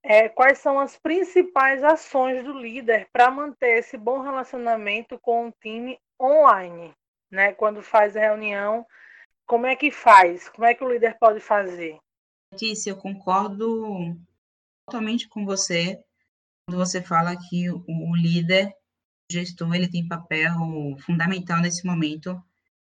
é, 0.01 0.27
quais 0.27 0.57
são 0.57 0.79
as 0.79 0.97
principais 0.97 1.83
ações 1.83 2.43
do 2.43 2.53
líder 2.53 3.07
para 3.13 3.31
manter 3.31 3.77
esse 3.77 3.97
bom 3.97 4.19
relacionamento 4.19 5.17
com 5.19 5.47
o 5.47 5.53
time 5.61 5.97
online, 6.19 6.93
né? 7.31 7.53
Quando 7.53 7.81
faz 7.81 8.17
a 8.17 8.19
reunião, 8.19 8.85
como 9.45 9.65
é 9.65 9.75
que 9.75 9.91
faz? 9.91 10.49
Como 10.49 10.65
é 10.65 10.73
que 10.73 10.83
o 10.83 10.91
líder 10.91 11.17
pode 11.19 11.39
fazer? 11.39 11.97
Letícia, 12.51 12.91
eu 12.91 12.97
concordo 12.97 14.15
totalmente 14.85 15.27
com 15.29 15.45
você 15.45 16.03
quando 16.65 16.77
você 16.77 17.01
fala 17.01 17.35
que 17.49 17.69
o 17.69 18.15
líder, 18.15 18.73
gestor, 19.31 19.73
ele 19.73 19.87
tem 19.87 20.07
papel 20.07 20.53
fundamental 21.05 21.61
nesse 21.61 21.85
momento 21.85 22.41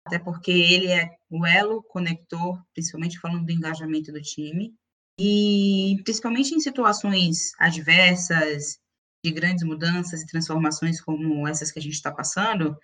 até 0.05 0.17
porque 0.17 0.51
ele 0.51 0.87
é 0.87 1.17
o 1.29 1.45
elo 1.45 1.83
conector, 1.83 2.59
principalmente 2.73 3.19
falando 3.19 3.45
do 3.45 3.51
engajamento 3.51 4.11
do 4.11 4.21
time, 4.21 4.73
e 5.19 6.01
principalmente 6.03 6.55
em 6.55 6.59
situações 6.59 7.51
adversas, 7.59 8.79
de 9.23 9.31
grandes 9.31 9.63
mudanças 9.63 10.21
e 10.21 10.25
transformações 10.25 11.01
como 11.01 11.47
essas 11.47 11.71
que 11.71 11.79
a 11.79 11.81
gente 11.81 11.93
está 11.93 12.11
passando, 12.11 12.77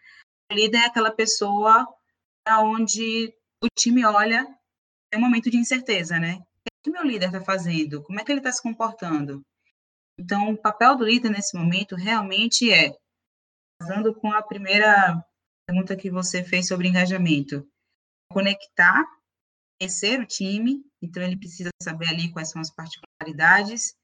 o 0.52 0.54
líder 0.54 0.80
é 0.80 0.86
aquela 0.86 1.12
pessoa 1.12 1.88
onde 2.48 3.34
o 3.64 3.68
time 3.76 4.06
olha 4.06 4.46
é 5.12 5.18
um 5.18 5.22
momento 5.22 5.50
de 5.50 5.58
incerteza, 5.58 6.20
né? 6.20 6.36
O 6.36 6.84
que 6.84 6.92
meu 6.92 7.04
líder 7.04 7.28
está 7.28 7.42
fazendo? 7.42 8.04
Como 8.04 8.20
é 8.20 8.24
que 8.24 8.32
ele 8.32 8.40
está 8.40 8.52
se 8.52 8.62
comportando? 8.62 9.42
Então, 10.20 10.52
o 10.52 10.58
papel 10.58 10.96
do 10.96 11.06
líder 11.06 11.30
nesse 11.30 11.58
momento 11.58 11.96
realmente 11.96 12.72
é, 12.72 12.92
casando 13.86 14.16
com 14.16 14.32
a 14.32 14.42
primeira 14.42 15.24
pergunta 15.68 15.96
que 15.96 16.10
você 16.10 16.44
fez 16.44 16.68
sobre 16.68 16.88
engajamento, 16.88 17.68
conectar, 18.32 19.04
conhecer 19.80 20.20
o 20.20 20.26
time, 20.26 20.84
então 21.04 21.22
ele 21.22 21.38
precisa 21.38 21.70
saber 21.82 22.10
ali 22.10 22.32
quais 22.32 22.50
são 22.50 22.60
as 22.60 22.74
particularidades 22.74 23.96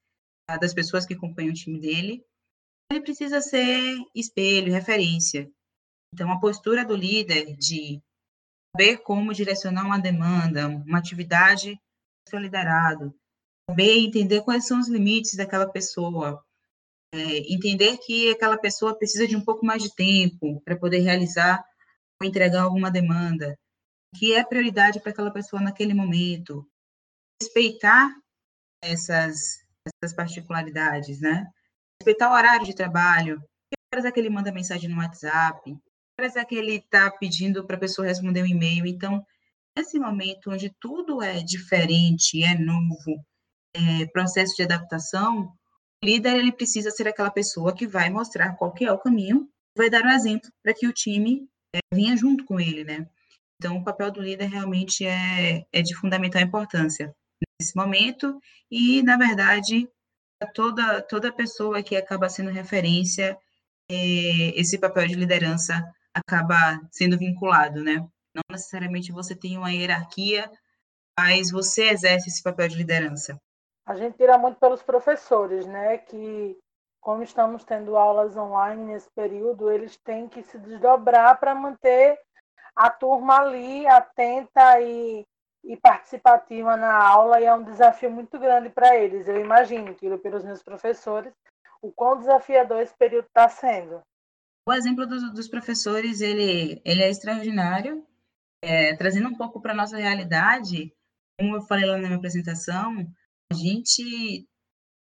ah, 0.47 0.57
das 0.57 0.73
pessoas 0.73 1.05
que 1.05 1.15
acompanham 1.15 1.49
o 1.49 1.55
time 1.55 1.79
dele. 1.79 2.23
Ele 2.91 3.01
precisa 3.01 3.41
ser 3.41 3.97
espelho, 4.13 4.71
referência. 4.71 5.51
Então, 6.13 6.31
a 6.31 6.39
postura 6.39 6.85
do 6.85 6.95
líder 6.95 7.55
de 7.55 7.99
saber 8.75 8.97
como 8.97 9.33
direcionar 9.33 9.85
uma 9.85 9.99
demanda, 9.99 10.67
uma 10.67 10.99
atividade 10.99 11.73
do 11.73 12.29
seu 12.29 12.39
liderado, 12.39 13.15
saber 13.67 13.97
entender 13.97 14.41
quais 14.41 14.67
são 14.67 14.79
os 14.79 14.89
limites 14.89 15.35
daquela 15.35 15.71
pessoa, 15.71 16.45
é, 17.13 17.53
entender 17.53 17.97
que 17.97 18.31
aquela 18.31 18.57
pessoa 18.57 18.97
precisa 18.97 19.27
de 19.27 19.35
um 19.35 19.43
pouco 19.43 19.65
mais 19.65 19.83
de 19.83 19.93
tempo 19.93 20.61
para 20.61 20.77
poder 20.77 20.99
realizar 20.99 21.63
ou 22.21 22.27
entregar 22.27 22.63
alguma 22.63 22.89
demanda, 22.89 23.57
que 24.15 24.33
é 24.33 24.43
prioridade 24.43 24.99
para 24.99 25.11
aquela 25.11 25.31
pessoa 25.31 25.61
naquele 25.61 25.93
momento, 25.93 26.65
respeitar 27.41 28.09
essas, 28.81 29.65
essas 29.85 30.15
particularidades, 30.15 31.19
né? 31.19 31.47
Respeitar 31.99 32.29
o 32.29 32.33
horário 32.33 32.65
de 32.65 32.75
trabalho, 32.75 33.39
que 33.39 33.75
horas 33.93 34.05
é 34.05 34.11
que 34.11 34.19
ele 34.19 34.29
manda 34.29 34.51
mensagem 34.51 34.89
no 34.89 34.97
WhatsApp, 34.97 35.61
que 35.63 35.79
horas 36.19 36.35
é 36.35 36.45
que 36.45 36.55
ele 36.55 36.75
está 36.75 37.11
pedindo 37.11 37.65
para 37.65 37.75
a 37.75 37.79
pessoa 37.79 38.07
responder 38.07 38.43
um 38.43 38.47
e-mail. 38.47 38.85
Então, 38.85 39.25
nesse 39.77 39.99
momento 39.99 40.51
onde 40.51 40.73
tudo 40.79 41.21
é 41.21 41.41
diferente, 41.41 42.43
é 42.43 42.57
novo, 42.57 43.23
é 43.73 44.05
processo 44.07 44.55
de 44.55 44.63
adaptação, 44.63 45.53
líder 46.03 46.35
ele 46.35 46.51
precisa 46.51 46.91
ser 46.91 47.07
aquela 47.07 47.31
pessoa 47.31 47.75
que 47.75 47.87
vai 47.87 48.09
mostrar 48.09 48.55
qual 48.55 48.73
que 48.73 48.85
é 48.85 48.91
o 48.91 48.99
caminho, 48.99 49.47
vai 49.77 49.89
dar 49.89 50.03
um 50.03 50.09
exemplo 50.09 50.49
para 50.63 50.73
que 50.73 50.87
o 50.87 50.93
time 50.93 51.47
é, 51.73 51.79
venha 51.93 52.17
junto 52.17 52.43
com 52.45 52.59
ele, 52.59 52.83
né? 52.83 53.07
Então, 53.57 53.77
o 53.77 53.83
papel 53.83 54.11
do 54.11 54.21
líder 54.21 54.47
realmente 54.47 55.05
é, 55.05 55.65
é 55.71 55.81
de 55.81 55.95
fundamental 55.95 56.41
importância 56.41 57.15
nesse 57.59 57.75
momento 57.75 58.39
e, 58.71 59.03
na 59.03 59.17
verdade, 59.17 59.87
toda 60.53 61.01
toda 61.01 61.31
pessoa 61.31 61.83
que 61.83 61.95
acaba 61.95 62.29
sendo 62.29 62.49
referência, 62.49 63.37
é, 63.89 64.59
esse 64.59 64.79
papel 64.79 65.07
de 65.07 65.15
liderança 65.15 65.83
acaba 66.13 66.81
sendo 66.91 67.17
vinculado, 67.17 67.83
né? 67.83 67.97
Não 68.33 68.43
necessariamente 68.51 69.11
você 69.11 69.35
tem 69.35 69.57
uma 69.57 69.71
hierarquia, 69.71 70.49
mas 71.17 71.51
você 71.51 71.89
exerce 71.89 72.29
esse 72.29 72.41
papel 72.41 72.67
de 72.67 72.77
liderança. 72.77 73.39
A 73.85 73.95
gente 73.95 74.17
tira 74.17 74.37
muito 74.37 74.59
pelos 74.59 74.81
professores, 74.81 75.65
né? 75.65 75.97
Que, 75.97 76.57
como 76.99 77.23
estamos 77.23 77.63
tendo 77.63 77.97
aulas 77.97 78.37
online 78.37 78.85
nesse 78.85 79.09
período, 79.11 79.71
eles 79.71 79.97
têm 79.97 80.27
que 80.27 80.43
se 80.43 80.57
desdobrar 80.59 81.39
para 81.39 81.55
manter 81.55 82.17
a 82.75 82.89
turma 82.89 83.39
ali 83.39 83.85
atenta 83.87 84.79
e, 84.79 85.25
e 85.63 85.77
participativa 85.77 86.77
na 86.77 86.93
aula, 86.93 87.41
e 87.41 87.45
é 87.45 87.53
um 87.53 87.63
desafio 87.63 88.09
muito 88.09 88.39
grande 88.39 88.69
para 88.69 88.95
eles. 88.95 89.27
Eu 89.27 89.39
imagino, 89.39 89.93
tiro 89.93 90.17
pelos 90.19 90.43
meus 90.43 90.63
professores, 90.63 91.33
o 91.81 91.91
quão 91.91 92.17
desafiador 92.19 92.81
esse 92.81 92.95
período 92.95 93.25
está 93.25 93.49
sendo. 93.49 94.01
O 94.67 94.73
exemplo 94.73 95.07
dos, 95.07 95.33
dos, 95.33 95.47
professores, 95.47 96.21
ele, 96.21 96.81
ele 96.85 97.01
é 97.01 97.09
extraordinário, 97.09 98.05
é, 98.61 98.95
trazendo 98.95 99.27
um 99.27 99.35
pouco 99.35 99.59
para 99.59 99.73
a 99.73 99.75
nossa 99.75 99.97
realidade, 99.97 100.93
como 101.39 101.55
eu 101.55 101.61
falei 101.63 101.85
lá 101.85 101.97
na 101.97 102.07
minha 102.07 102.17
apresentação, 102.17 103.07
a 103.51 103.53
gente 103.53 104.47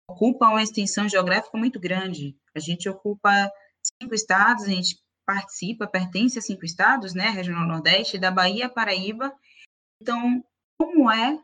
ocupa 0.10 0.50
uma 0.50 0.62
extensão 0.62 1.08
geográfica 1.08 1.58
muito 1.58 1.80
grande. 1.80 2.38
A 2.54 2.60
gente 2.60 2.90
ocupa 2.90 3.50
cinco 4.02 4.14
estados, 4.14 4.66
a 4.66 4.70
gente 4.70 5.00
participa, 5.26 5.88
pertence 5.88 6.38
a 6.38 6.42
cinco 6.42 6.66
estados, 6.66 7.14
né, 7.14 7.30
Regional 7.30 7.66
Nordeste, 7.66 8.20
da 8.20 8.30
Bahia, 8.30 8.70
Paraíba. 8.70 9.34
Então, 10.02 10.44
como 10.78 11.10
é 11.10 11.40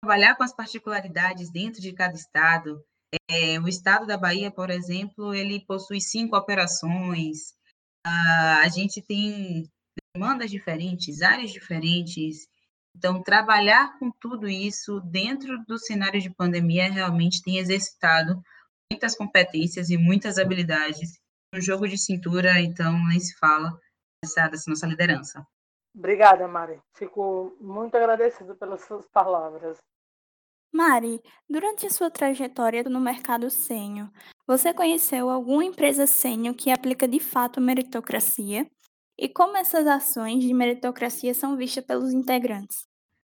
trabalhar 0.00 0.36
com 0.36 0.44
as 0.44 0.54
particularidades 0.54 1.50
dentro 1.50 1.80
de 1.82 1.92
cada 1.92 2.14
estado? 2.14 2.80
É, 3.28 3.58
o 3.58 3.68
estado 3.68 4.06
da 4.06 4.16
Bahia, 4.16 4.50
por 4.50 4.70
exemplo, 4.70 5.34
ele 5.34 5.66
possui 5.66 6.00
cinco 6.00 6.36
operações. 6.36 7.50
Uh, 8.06 8.62
a 8.62 8.68
gente 8.68 9.02
tem 9.02 9.68
demandas 10.14 10.50
diferentes, 10.50 11.22
áreas 11.22 11.50
diferentes. 11.50 12.46
Então, 12.96 13.22
trabalhar 13.22 13.98
com 13.98 14.10
tudo 14.10 14.48
isso 14.48 15.00
dentro 15.00 15.62
do 15.66 15.78
cenário 15.78 16.20
de 16.20 16.34
pandemia 16.34 16.90
realmente 16.90 17.42
tem 17.42 17.58
exercitado 17.58 18.40
muitas 18.90 19.14
competências 19.14 19.90
e 19.90 19.98
muitas 19.98 20.38
habilidades. 20.38 21.20
No 21.52 21.60
jogo 21.60 21.86
de 21.86 21.98
cintura, 21.98 22.58
então, 22.58 22.92
nem 23.08 23.20
se 23.20 23.36
fala 23.38 23.78
dessa, 24.22 24.48
dessa 24.48 24.70
nossa 24.70 24.86
liderança. 24.86 25.46
Obrigada, 25.94 26.48
Mari. 26.48 26.80
Fico 26.94 27.54
muito 27.60 27.96
agradecido 27.96 28.56
pelas 28.56 28.80
suas 28.82 29.06
palavras. 29.08 29.76
Mari, 30.72 31.22
durante 31.48 31.86
a 31.86 31.90
sua 31.90 32.10
trajetória 32.10 32.82
no 32.84 33.00
mercado 33.00 33.48
sênior, 33.50 34.10
você 34.46 34.72
conheceu 34.72 35.28
alguma 35.30 35.64
empresa 35.64 36.06
sênior 36.06 36.54
que 36.54 36.70
aplica 36.70 37.06
de 37.06 37.20
fato 37.20 37.60
meritocracia? 37.60 38.66
E 39.18 39.28
como 39.28 39.56
essas 39.56 39.86
ações 39.86 40.44
de 40.44 40.52
meritocracia 40.52 41.32
são 41.32 41.56
vistas 41.56 41.84
pelos 41.84 42.12
integrantes? 42.12 42.86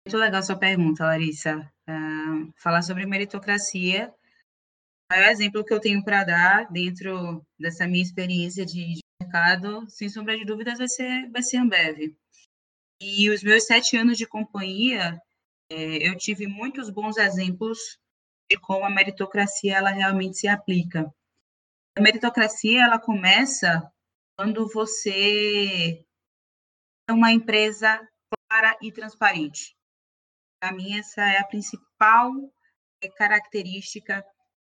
Muito 0.08 0.18
legal 0.18 0.42
sua 0.42 0.58
pergunta, 0.58 1.06
Larissa. 1.06 1.72
Uh, 1.88 2.52
falar 2.56 2.82
sobre 2.82 3.06
meritocracia 3.06 4.14
é 5.12 5.22
o 5.22 5.32
exemplo 5.32 5.64
que 5.64 5.74
eu 5.74 5.80
tenho 5.80 6.04
para 6.04 6.24
dar 6.24 6.72
dentro 6.72 7.46
dessa 7.60 7.88
minha 7.88 8.04
experiência 8.04 8.66
de, 8.66 8.96
de, 8.96 9.02
mercado, 9.22 9.86
sem 9.90 10.10
sombra 10.10 10.38
de 10.38 10.46
dúvidas, 10.46 10.78
vai 10.78 10.88
ser, 10.88 11.30
vai 11.30 11.44
ser 11.44 11.58
Ambev. 11.58 12.16
E 13.02 13.30
os 13.30 13.44
meus 13.44 13.66
sete 13.66 13.96
anos 13.96 14.18
de 14.18 14.26
companhia, 14.26 15.22
é, 15.70 16.10
eu 16.10 16.18
tive 16.18 16.48
muitos 16.48 16.90
bons 16.90 17.18
exemplos 17.18 17.78
de 18.50 18.58
como 18.58 18.86
a 18.86 18.90
meritocracia 18.90 19.78
ela 19.78 19.90
realmente 19.90 20.38
se 20.38 20.48
aplica. 20.48 21.14
A 21.96 22.02
meritocracia 22.02 22.84
ela 22.84 23.00
começa 23.00 23.92
quando 24.38 24.68
você 24.68 26.06
é 27.10 27.14
uma 27.14 27.32
empresa 27.32 28.08
clara 28.30 28.78
e 28.82 28.92
transparente. 28.92 29.76
Para 30.62 30.74
mim, 30.74 30.98
essa 30.98 31.22
é 31.22 31.40
a 31.40 31.48
principal 31.48 32.32
é, 33.02 33.08
característica 33.10 34.22
que 34.22 34.28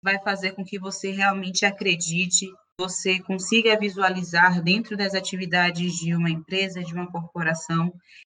vai 0.03 0.19
fazer 0.21 0.53
com 0.53 0.65
que 0.65 0.81
você 0.81 1.13
realmente 1.13 1.65
acredite, 1.65 2.53
você 2.79 3.21
consiga 3.23 3.79
visualizar 3.79 4.61
dentro 4.63 4.97
das 4.97 5.15
atividades 5.15 5.95
de 5.95 6.15
uma 6.15 6.31
empresa, 6.31 6.83
de 6.83 6.93
uma 6.93 7.11
corporação, 7.11 7.93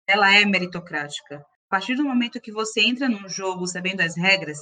ela 0.08 0.34
é 0.34 0.46
meritocrática. 0.46 1.36
A 1.36 1.68
partir 1.68 1.94
do 1.94 2.04
momento 2.04 2.40
que 2.40 2.52
você 2.52 2.80
entra 2.80 3.06
num 3.06 3.28
jogo 3.28 3.66
sabendo 3.66 4.00
as 4.00 4.16
regras, 4.16 4.58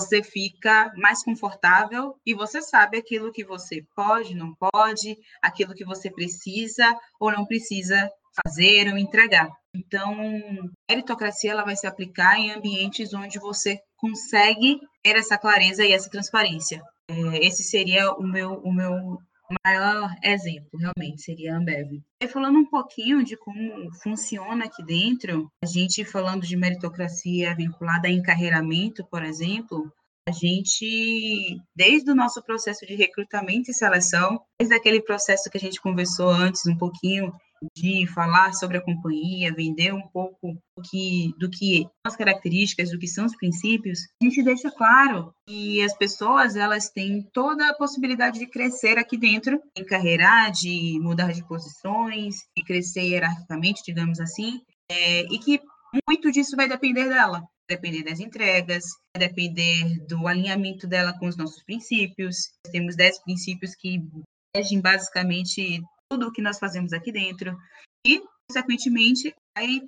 você 0.00 0.22
fica 0.22 0.92
mais 0.96 1.24
confortável 1.24 2.14
e 2.24 2.32
você 2.32 2.62
sabe 2.62 2.98
aquilo 2.98 3.32
que 3.32 3.44
você 3.44 3.84
pode, 3.96 4.34
não 4.34 4.54
pode, 4.54 5.16
aquilo 5.42 5.74
que 5.74 5.84
você 5.84 6.08
precisa 6.10 6.96
ou 7.18 7.32
não 7.32 7.44
precisa 7.44 8.08
fazer 8.44 8.88
ou 8.92 8.96
entregar. 8.96 9.50
Então, 9.74 10.14
a 10.88 10.92
meritocracia 10.92 11.50
ela 11.50 11.64
vai 11.64 11.76
se 11.76 11.86
aplicar 11.86 12.38
em 12.38 12.52
ambientes 12.52 13.12
onde 13.12 13.38
você 13.40 13.80
consegue 13.96 14.80
ter 15.02 15.16
essa 15.16 15.36
clareza 15.36 15.84
e 15.84 15.92
essa 15.92 16.08
transparência. 16.08 16.80
É, 17.10 17.44
esse 17.44 17.64
seria 17.64 18.12
o 18.12 18.22
meu, 18.22 18.54
o 18.60 18.72
meu 18.72 19.18
maior 19.64 20.14
exemplo, 20.22 20.78
realmente, 20.78 21.22
seria 21.22 21.54
a 21.54 21.58
Ambev. 21.58 22.02
E 22.20 22.28
falando 22.28 22.58
um 22.58 22.66
pouquinho 22.66 23.24
de 23.24 23.36
como 23.36 23.90
funciona 24.02 24.66
aqui 24.66 24.82
dentro, 24.84 25.50
a 25.62 25.66
gente 25.66 26.04
falando 26.04 26.46
de 26.46 26.56
meritocracia 26.56 27.54
vinculada 27.54 28.08
a 28.08 28.10
encarreiramento, 28.10 29.04
por 29.06 29.22
exemplo, 29.24 29.92
a 30.28 30.30
gente, 30.30 31.58
desde 31.74 32.10
o 32.10 32.14
nosso 32.14 32.42
processo 32.42 32.86
de 32.86 32.94
recrutamento 32.94 33.70
e 33.70 33.74
seleção, 33.74 34.38
desde 34.60 34.74
aquele 34.74 35.00
processo 35.00 35.48
que 35.50 35.56
a 35.56 35.60
gente 35.60 35.80
conversou 35.80 36.28
antes 36.28 36.66
um 36.66 36.76
pouquinho, 36.76 37.32
de 37.76 38.06
falar 38.14 38.52
sobre 38.52 38.76
a 38.76 38.80
companhia, 38.80 39.52
vender 39.52 39.92
um 39.92 40.06
pouco 40.12 40.52
do 40.76 40.82
que, 40.88 41.32
do 41.38 41.50
que 41.50 41.88
as 42.06 42.14
características, 42.14 42.90
do 42.90 42.98
que 42.98 43.08
são 43.08 43.24
os 43.24 43.34
princípios, 43.34 43.98
a 44.22 44.24
gente 44.24 44.44
deixa 44.44 44.70
claro 44.70 45.32
que 45.48 45.82
as 45.82 45.96
pessoas 45.96 46.54
elas 46.54 46.88
têm 46.90 47.26
toda 47.32 47.68
a 47.68 47.74
possibilidade 47.74 48.38
de 48.38 48.46
crescer 48.46 48.96
aqui 48.96 49.16
dentro, 49.16 49.60
em 49.76 49.84
carreira, 49.84 50.50
de 50.50 51.00
mudar 51.00 51.32
de 51.32 51.44
posições, 51.48 52.36
de 52.56 52.62
crescer 52.64 53.02
hierarquicamente, 53.02 53.82
digamos 53.84 54.20
assim, 54.20 54.60
é, 54.88 55.22
e 55.22 55.38
que 55.38 55.60
muito 56.08 56.30
disso 56.30 56.54
vai 56.54 56.68
depender 56.68 57.08
dela 57.08 57.42
depender 57.68 58.02
das 58.02 58.18
entregas, 58.18 58.84
depender 59.16 60.00
do 60.06 60.26
alinhamento 60.26 60.86
dela 60.86 61.16
com 61.18 61.26
os 61.26 61.36
nossos 61.36 61.62
princípios. 61.62 62.50
Temos 62.72 62.96
dez 62.96 63.22
princípios 63.22 63.74
que 63.74 64.02
regem 64.56 64.80
basicamente 64.80 65.82
tudo 66.10 66.28
o 66.28 66.32
que 66.32 66.42
nós 66.42 66.58
fazemos 66.58 66.92
aqui 66.92 67.12
dentro. 67.12 67.56
E, 68.06 68.22
consequentemente, 68.48 69.34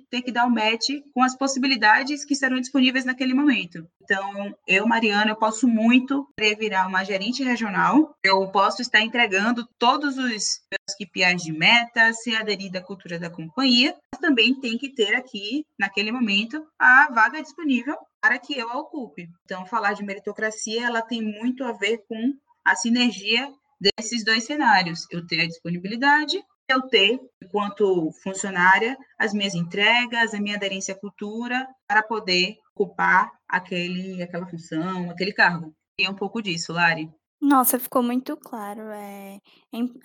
ter 0.09 0.21
que 0.21 0.31
dar 0.31 0.45
um 0.45 0.49
match 0.49 0.89
com 1.13 1.23
as 1.23 1.35
possibilidades 1.35 2.25
que 2.25 2.35
serão 2.35 2.59
disponíveis 2.59 3.05
naquele 3.05 3.33
momento. 3.33 3.87
Então, 4.03 4.55
eu, 4.67 4.87
Mariana, 4.87 5.31
eu 5.31 5.35
posso 5.35 5.67
muito 5.67 6.27
virar 6.59 6.87
uma 6.87 7.03
gerente 7.03 7.43
regional, 7.43 8.15
eu 8.23 8.47
posso 8.49 8.81
estar 8.81 9.01
entregando 9.01 9.67
todos 9.79 10.17
os 10.17 10.59
meus 10.69 10.95
KPIs 10.99 11.43
de 11.43 11.53
meta, 11.53 12.11
ser 12.13 12.35
aderida 12.35 12.79
à 12.79 12.83
cultura 12.83 13.19
da 13.19 13.29
companhia, 13.29 13.95
mas 14.13 14.21
também 14.21 14.59
tem 14.59 14.77
que 14.77 14.89
ter 14.89 15.15
aqui, 15.15 15.65
naquele 15.79 16.11
momento, 16.11 16.65
a 16.77 17.09
vaga 17.11 17.41
disponível 17.41 17.95
para 18.21 18.37
que 18.37 18.57
eu 18.57 18.69
a 18.69 18.77
ocupe. 18.77 19.29
Então, 19.45 19.65
falar 19.65 19.93
de 19.93 20.03
meritocracia, 20.03 20.85
ela 20.85 21.01
tem 21.01 21.21
muito 21.21 21.63
a 21.63 21.71
ver 21.71 21.99
com 22.07 22.33
a 22.65 22.75
sinergia 22.75 23.51
desses 23.81 24.23
dois 24.23 24.43
cenários. 24.43 25.07
Eu 25.09 25.25
ter 25.25 25.41
a 25.41 25.47
disponibilidade, 25.47 26.41
eu 26.71 26.81
ter, 26.83 27.19
enquanto 27.41 28.11
funcionária, 28.23 28.97
as 29.17 29.33
minhas 29.33 29.53
entregas, 29.53 30.33
a 30.33 30.39
minha 30.39 30.55
aderência 30.55 30.93
à 30.93 30.99
cultura, 30.99 31.67
para 31.87 32.03
poder 32.03 32.57
ocupar 32.75 33.31
aquele, 33.47 34.21
aquela 34.21 34.47
função, 34.47 35.09
aquele 35.09 35.33
cargo. 35.33 35.73
E 35.99 36.05
é 36.05 36.09
um 36.09 36.15
pouco 36.15 36.41
disso, 36.41 36.73
Lari. 36.73 37.09
Nossa, 37.41 37.79
ficou 37.79 38.03
muito 38.03 38.37
claro. 38.37 38.81
É, 38.81 39.39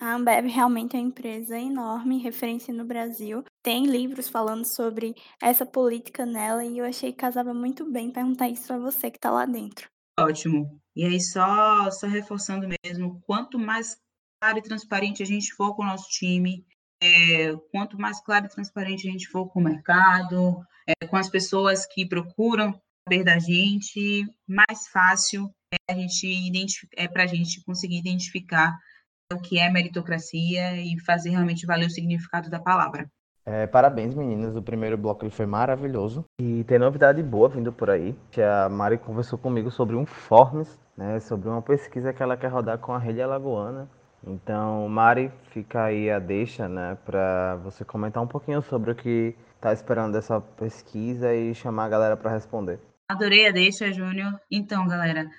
a 0.01 0.15
Ambev 0.15 0.47
realmente 0.47 0.95
é 0.95 0.99
uma 0.99 1.07
empresa 1.07 1.57
enorme, 1.57 2.17
referência 2.17 2.73
no 2.73 2.83
Brasil. 2.83 3.43
Tem 3.61 3.85
livros 3.85 4.27
falando 4.27 4.65
sobre 4.65 5.13
essa 5.39 5.63
política 5.63 6.25
nela 6.25 6.65
e 6.65 6.79
eu 6.79 6.85
achei 6.85 7.11
que 7.11 7.19
casava 7.19 7.53
muito 7.53 7.89
bem 7.91 8.11
perguntar 8.11 8.49
isso 8.49 8.65
para 8.65 8.79
você 8.79 9.11
que 9.11 9.17
está 9.17 9.29
lá 9.29 9.45
dentro. 9.45 9.87
Ótimo. 10.19 10.81
E 10.95 11.05
aí, 11.05 11.21
só, 11.21 11.91
só 11.91 12.07
reforçando 12.07 12.67
mesmo, 12.83 13.21
quanto 13.21 13.59
mais 13.59 13.95
claro 14.39 14.57
e 14.57 14.61
transparente 14.61 15.23
a 15.23 15.25
gente 15.25 15.53
for 15.53 15.75
com 15.75 15.83
o 15.83 15.85
nosso 15.85 16.09
time, 16.09 16.65
é, 17.01 17.55
quanto 17.71 17.99
mais 17.99 18.19
claro 18.19 18.45
e 18.45 18.49
transparente 18.49 19.07
a 19.07 19.11
gente 19.11 19.27
for 19.27 19.47
com 19.47 19.59
o 19.59 19.63
mercado, 19.63 20.65
é, 20.87 21.07
com 21.07 21.15
as 21.15 21.29
pessoas 21.29 21.85
que 21.85 22.05
procuram 22.05 22.79
saber 23.07 23.23
da 23.23 23.39
gente, 23.39 24.25
mais 24.47 24.87
fácil 24.87 25.49
é 25.73 25.93
a 25.93 25.95
gente 25.95 26.87
é 26.95 27.07
para 27.07 27.23
a 27.23 27.27
gente 27.27 27.63
conseguir 27.63 27.97
identificar 27.97 28.77
o 29.31 29.39
que 29.39 29.59
é 29.59 29.69
meritocracia 29.69 30.77
e 30.77 30.97
fazer 30.99 31.31
realmente 31.31 31.65
valer 31.65 31.87
o 31.87 31.89
significado 31.91 32.49
da 32.49 32.59
palavra. 32.59 33.09
É, 33.45 33.65
parabéns, 33.65 34.13
meninas. 34.13 34.57
O 34.57 34.61
primeiro 34.61 34.97
bloco 34.97 35.23
ele 35.23 35.31
foi 35.31 35.45
maravilhoso. 35.45 36.25
E 36.41 36.65
tem 36.65 36.77
novidade 36.77 37.23
boa 37.23 37.47
vindo 37.47 37.71
por 37.71 37.89
aí. 37.89 38.13
Que 38.29 38.41
a 38.41 38.67
Mari 38.67 38.97
conversou 38.97 39.39
comigo 39.39 39.71
sobre 39.71 39.95
um 39.95 40.05
Forms, 40.05 40.77
né? 40.97 41.19
Sobre 41.21 41.47
uma 41.47 41.61
pesquisa 41.61 42.13
que 42.13 42.21
ela 42.21 42.35
quer 42.35 42.49
rodar 42.49 42.77
com 42.77 42.93
a 42.93 42.99
rede 42.99 43.21
alagoana. 43.21 43.89
Então, 44.25 44.87
Mari, 44.89 45.31
fica 45.51 45.85
aí 45.85 46.09
a 46.09 46.19
deixa, 46.19 46.67
né? 46.67 46.97
Para 47.05 47.55
você 47.57 47.85
comentar 47.85 48.21
um 48.21 48.27
pouquinho 48.27 48.61
sobre 48.61 48.91
o 48.91 48.95
que 48.95 49.35
está 49.55 49.73
esperando 49.73 50.13
dessa 50.13 50.39
pesquisa 50.39 51.33
e 51.33 51.53
chamar 51.53 51.85
a 51.85 51.89
galera 51.89 52.17
para 52.17 52.31
responder. 52.31 52.79
Adorei 53.09 53.47
a 53.47 53.51
deixa, 53.51 53.91
Júnior. 53.91 54.37
Então, 54.51 54.85
galera, 54.85 55.29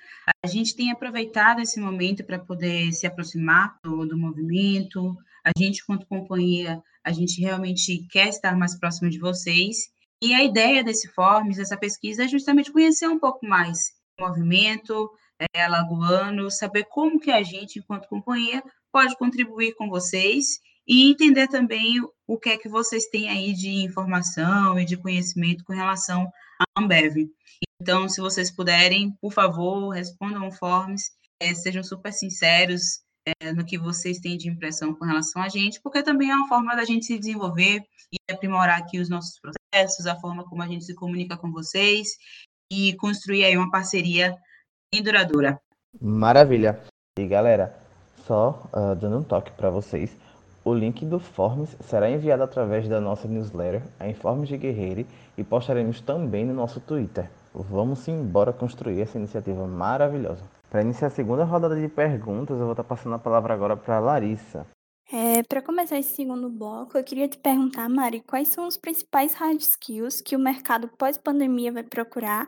a 0.43 0.47
gente 0.47 0.75
tem 0.75 0.91
aproveitado 0.91 1.61
esse 1.61 1.79
momento 1.79 2.23
para 2.23 2.39
poder 2.39 2.91
se 2.93 3.05
aproximar 3.05 3.77
do, 3.83 4.07
do 4.07 4.17
movimento. 4.17 5.15
A 5.45 5.51
gente, 5.55 5.85
quanto 5.85 6.07
companhia, 6.07 6.81
a 7.03 7.11
gente 7.11 7.39
realmente 7.39 8.07
quer 8.09 8.27
estar 8.27 8.57
mais 8.57 8.77
próximo 8.77 9.09
de 9.09 9.19
vocês. 9.19 9.91
E 10.21 10.33
a 10.33 10.43
ideia 10.43 10.83
desse 10.83 11.07
Forms, 11.09 11.57
dessa 11.57 11.77
pesquisa, 11.77 12.23
é 12.23 12.27
justamente 12.27 12.71
conhecer 12.71 13.07
um 13.07 13.19
pouco 13.19 13.45
mais 13.45 13.93
o 14.19 14.27
movimento 14.27 15.09
é, 15.39 15.61
alagoano, 15.61 16.51
saber 16.51 16.85
como 16.85 17.19
que 17.19 17.31
a 17.31 17.41
gente, 17.43 17.79
enquanto 17.79 18.07
companhia, 18.07 18.63
pode 18.91 19.15
contribuir 19.17 19.73
com 19.75 19.89
vocês 19.89 20.59
e 20.87 21.09
entender 21.09 21.47
também 21.47 22.01
o 22.27 22.37
que 22.37 22.49
é 22.49 22.57
que 22.57 22.67
vocês 22.67 23.05
têm 23.07 23.29
aí 23.29 23.53
de 23.53 23.69
informação 23.85 24.79
e 24.79 24.85
de 24.85 24.97
conhecimento 24.97 25.63
com 25.63 25.73
relação 25.73 26.31
à 26.59 26.81
Ambev. 26.81 27.29
Então, 27.81 28.09
se 28.09 28.19
vocês 28.19 28.51
puderem, 28.51 29.11
por 29.21 29.31
favor, 29.31 29.89
respondam 29.89 30.51
Forms, 30.51 31.03
é, 31.41 31.53
sejam 31.53 31.83
super 31.83 32.11
sinceros, 32.11 33.01
é, 33.41 33.53
no 33.53 33.65
que 33.65 33.77
vocês 33.77 34.19
têm 34.19 34.37
de 34.37 34.49
impressão 34.49 34.93
com 34.93 35.05
relação 35.05 35.41
a 35.41 35.49
gente, 35.49 35.79
porque 35.81 36.01
também 36.01 36.31
é 36.31 36.35
uma 36.35 36.47
forma 36.47 36.75
da 36.75 36.83
gente 36.83 37.05
se 37.05 37.19
desenvolver 37.19 37.83
e 38.11 38.33
aprimorar 38.33 38.79
aqui 38.79 38.99
os 38.99 39.09
nossos 39.09 39.39
processos, 39.39 40.07
a 40.07 40.19
forma 40.19 40.43
como 40.45 40.63
a 40.63 40.67
gente 40.67 40.85
se 40.85 40.95
comunica 40.95 41.37
com 41.37 41.51
vocês 41.51 42.09
e 42.71 42.95
construir 42.95 43.45
aí 43.45 43.55
uma 43.55 43.69
parceria 43.69 44.35
bem 44.91 45.03
duradoura. 45.03 45.59
Maravilha. 46.01 46.79
E 47.17 47.27
galera, 47.27 47.75
só 48.25 48.63
uh, 48.73 48.95
dando 48.95 49.19
um 49.19 49.23
toque 49.23 49.51
para 49.51 49.69
vocês, 49.69 50.15
o 50.63 50.73
link 50.73 51.05
do 51.05 51.19
Forms 51.19 51.75
será 51.81 52.09
enviado 52.09 52.43
através 52.43 52.87
da 52.87 52.99
nossa 52.99 53.27
newsletter, 53.27 53.81
a 53.99 54.07
Informes 54.07 54.49
de 54.49 54.57
Guerreiro, 54.57 55.05
e 55.37 55.43
postaremos 55.43 56.01
também 56.01 56.45
no 56.45 56.53
nosso 56.53 56.79
Twitter. 56.79 57.29
Vamos 57.53 58.07
embora 58.07 58.53
construir 58.53 59.01
essa 59.01 59.17
iniciativa 59.17 59.65
maravilhosa. 59.65 60.43
Para 60.69 60.81
iniciar 60.81 61.07
a 61.07 61.11
segunda 61.11 61.43
rodada 61.43 61.79
de 61.79 61.87
perguntas, 61.87 62.57
eu 62.57 62.65
vou 62.65 62.73
estar 62.73 62.83
passando 62.83 63.15
a 63.15 63.19
palavra 63.19 63.53
agora 63.53 63.75
para 63.75 63.99
Larissa. 63.99 64.65
É, 65.39 65.43
para 65.43 65.61
começar 65.61 65.97
esse 65.97 66.17
segundo 66.17 66.49
bloco, 66.49 66.97
eu 66.97 67.03
queria 67.03 67.25
te 67.25 67.37
perguntar, 67.37 67.87
Mari, 67.87 68.19
quais 68.19 68.49
são 68.49 68.67
os 68.67 68.75
principais 68.75 69.33
hard 69.35 69.61
skills 69.61 70.19
que 70.19 70.35
o 70.35 70.39
mercado 70.39 70.89
pós-pandemia 70.97 71.71
vai 71.71 71.83
procurar 71.83 72.45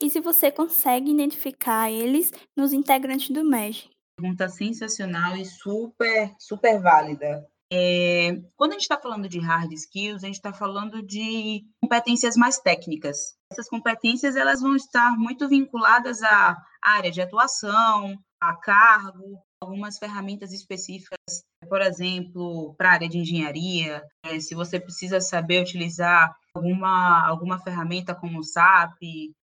e 0.00 0.08
se 0.08 0.20
você 0.20 0.50
consegue 0.50 1.10
identificar 1.10 1.90
eles 1.90 2.32
nos 2.56 2.72
integrantes 2.72 3.28
do 3.28 3.44
MEG? 3.44 3.90
Pergunta 4.16 4.48
sensacional 4.48 5.36
e 5.36 5.44
super, 5.44 6.34
super 6.38 6.80
válida. 6.80 7.46
É, 7.70 8.40
quando 8.56 8.70
a 8.70 8.74
gente 8.74 8.82
está 8.84 8.98
falando 8.98 9.28
de 9.28 9.38
hard 9.38 9.70
skills, 9.72 10.24
a 10.24 10.26
gente 10.26 10.36
está 10.36 10.52
falando 10.54 11.02
de 11.02 11.62
competências 11.78 12.36
mais 12.36 12.58
técnicas. 12.58 13.36
Essas 13.52 13.68
competências 13.68 14.34
elas 14.34 14.62
vão 14.62 14.74
estar 14.74 15.10
muito 15.18 15.46
vinculadas 15.46 16.22
à 16.22 16.56
área 16.82 17.10
de 17.10 17.20
atuação, 17.20 18.18
a 18.40 18.56
cargo, 18.56 19.38
algumas 19.60 19.98
ferramentas 19.98 20.52
específicas, 20.52 21.44
por 21.68 21.82
exemplo, 21.82 22.74
para 22.76 22.90
a 22.90 22.92
área 22.92 23.08
de 23.08 23.18
engenharia, 23.18 24.02
é, 24.24 24.40
se 24.40 24.54
você 24.54 24.80
precisa 24.80 25.20
saber 25.20 25.62
utilizar 25.62 26.34
alguma, 26.54 27.26
alguma 27.26 27.58
ferramenta 27.58 28.14
como 28.14 28.38
o 28.38 28.44
SAP, 28.44 28.98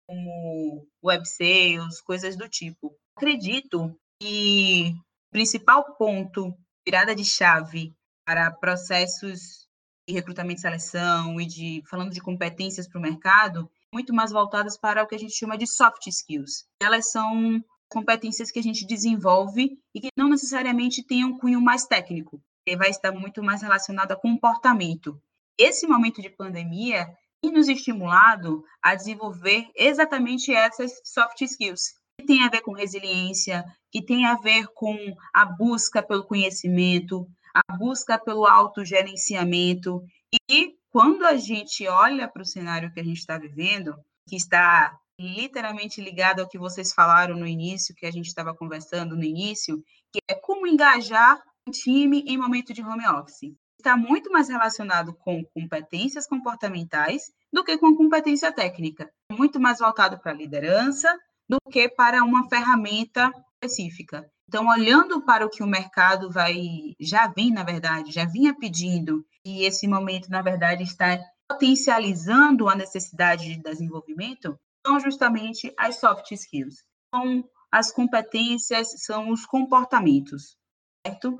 como 0.08 0.86
Web 1.04 1.26
Sales, 1.26 2.02
coisas 2.02 2.36
do 2.36 2.50
tipo. 2.50 2.94
Acredito 3.16 3.96
que 4.22 4.94
o 4.94 5.32
principal 5.32 5.96
ponto, 5.96 6.54
virada 6.86 7.16
de 7.16 7.24
chave 7.24 7.96
para 8.26 8.52
processos 8.52 9.68
de 10.08 10.14
recrutamento 10.14 10.60
e 10.60 10.62
seleção 10.62 11.40
e 11.40 11.46
de 11.46 11.84
falando 11.90 12.12
de 12.12 12.20
competências 12.20 12.88
para 12.88 13.00
o 13.00 13.02
mercado, 13.02 13.72
muito 13.94 14.14
mais 14.14 14.32
voltadas 14.32 14.78
para 14.78 15.04
o 15.04 15.08
que 15.08 15.16
a 15.16 15.20
gente 15.20 15.34
chama 15.34 15.58
de 15.58 15.68
soft 15.68 16.06
skills. 16.08 16.66
Elas 16.82 17.12
são 17.12 17.64
competências 17.92 18.50
que 18.50 18.60
a 18.60 18.64
gente 18.64 18.86
desenvolve 18.86 19.78
e 19.94 20.00
que 20.00 20.08
não 20.18 20.30
necessariamente 20.30 21.06
têm 21.06 21.26
um 21.26 21.38
cunho 21.38 21.62
mais 21.62 21.86
técnico, 21.86 22.42
ele 22.66 22.78
vai 22.78 22.90
estar 22.90 23.12
muito 23.12 23.44
mais 23.44 23.62
relacionado 23.62 24.14
a 24.14 24.16
comportamento. 24.16 25.22
Esse 25.58 25.86
momento 25.86 26.22
de 26.22 26.30
pandemia 26.30 27.08
tem 27.42 27.52
nos 27.52 27.68
estimulado 27.68 28.64
a 28.82 28.96
desenvolver 28.96 29.68
exatamente 29.76 30.54
essas 30.54 31.02
soft 31.04 31.42
skills, 31.42 31.94
que 32.20 32.26
tem 32.26 32.44
a 32.44 32.50
ver 32.50 32.62
com 32.62 32.72
resiliência, 32.72 33.66
que 33.92 34.02
tem 34.02 34.26
a 34.26 34.36
ver 34.36 34.68
com 34.74 34.96
a 35.34 35.46
busca 35.46 36.02
pelo 36.02 36.24
conhecimento, 36.24 37.28
a 37.54 37.76
busca 37.76 38.18
pelo 38.18 38.46
autogerenciamento. 38.46 40.02
E 40.50 40.76
quando 40.92 41.26
a 41.26 41.36
gente 41.36 41.88
olha 41.88 42.28
para 42.28 42.44
o 42.44 42.46
cenário 42.46 42.94
que 42.94 43.00
a 43.00 43.04
gente 43.04 43.18
está 43.18 43.38
vivendo, 43.38 43.96
que 44.28 44.36
está 44.36 44.98
literalmente 45.22 46.02
ligado 46.02 46.42
ao 46.42 46.48
que 46.48 46.58
vocês 46.58 46.94
falaram 46.94 47.36
no 47.36 47.48
início, 47.48 47.96
que 47.96 48.06
a 48.06 48.12
gente 48.12 48.28
estava 48.28 48.54
conversando 48.54 49.16
no 49.16 49.24
início, 49.24 49.84
que 50.12 50.20
é 50.28 50.34
como 50.34 50.68
engajar 50.68 51.42
um 51.68 51.72
time 51.72 52.24
em 52.28 52.38
momento 52.38 52.74
de 52.74 52.82
home 52.82 53.08
office. 53.08 53.54
Está 53.78 53.96
muito 53.98 54.32
mais 54.32 54.48
relacionado 54.50 55.14
com 55.14 55.44
competências 55.56 56.28
comportamentais 56.28 57.32
do 57.52 57.64
que 57.64 57.78
com 57.78 57.96
competência 57.96 58.52
técnica. 58.52 59.10
Muito 59.32 59.60
mais 59.60 59.80
voltado 59.80 60.20
para 60.20 60.32
a 60.32 60.36
liderança 60.36 61.08
do 61.50 61.58
que 61.72 61.90
para 61.90 62.24
uma 62.24 62.48
ferramenta 62.48 63.32
específica. 63.62 64.30
Então, 64.48 64.68
olhando 64.68 65.22
para 65.22 65.46
o 65.46 65.50
que 65.50 65.64
o 65.64 65.68
mercado 65.68 66.30
vai, 66.30 66.94
já 67.00 67.28
vem, 67.28 67.52
na 67.52 67.64
verdade, 67.64 68.12
já 68.12 68.26
vinha 68.26 68.54
pedindo, 68.54 69.26
e 69.46 69.64
esse 69.64 69.88
momento, 69.88 70.30
na 70.30 70.42
verdade, 70.42 70.84
está 70.84 71.18
potencializando 71.48 72.70
a 72.70 72.76
necessidade 72.76 73.46
de 73.46 73.62
desenvolvimento, 73.62 74.60
são 74.86 75.00
justamente 75.00 75.74
as 75.78 76.00
soft 76.00 76.32
skills. 76.32 76.84
São 77.14 77.44
as 77.72 77.92
competências, 77.92 78.90
são 79.06 79.30
os 79.30 79.46
comportamentos, 79.46 80.58
certo? 81.06 81.38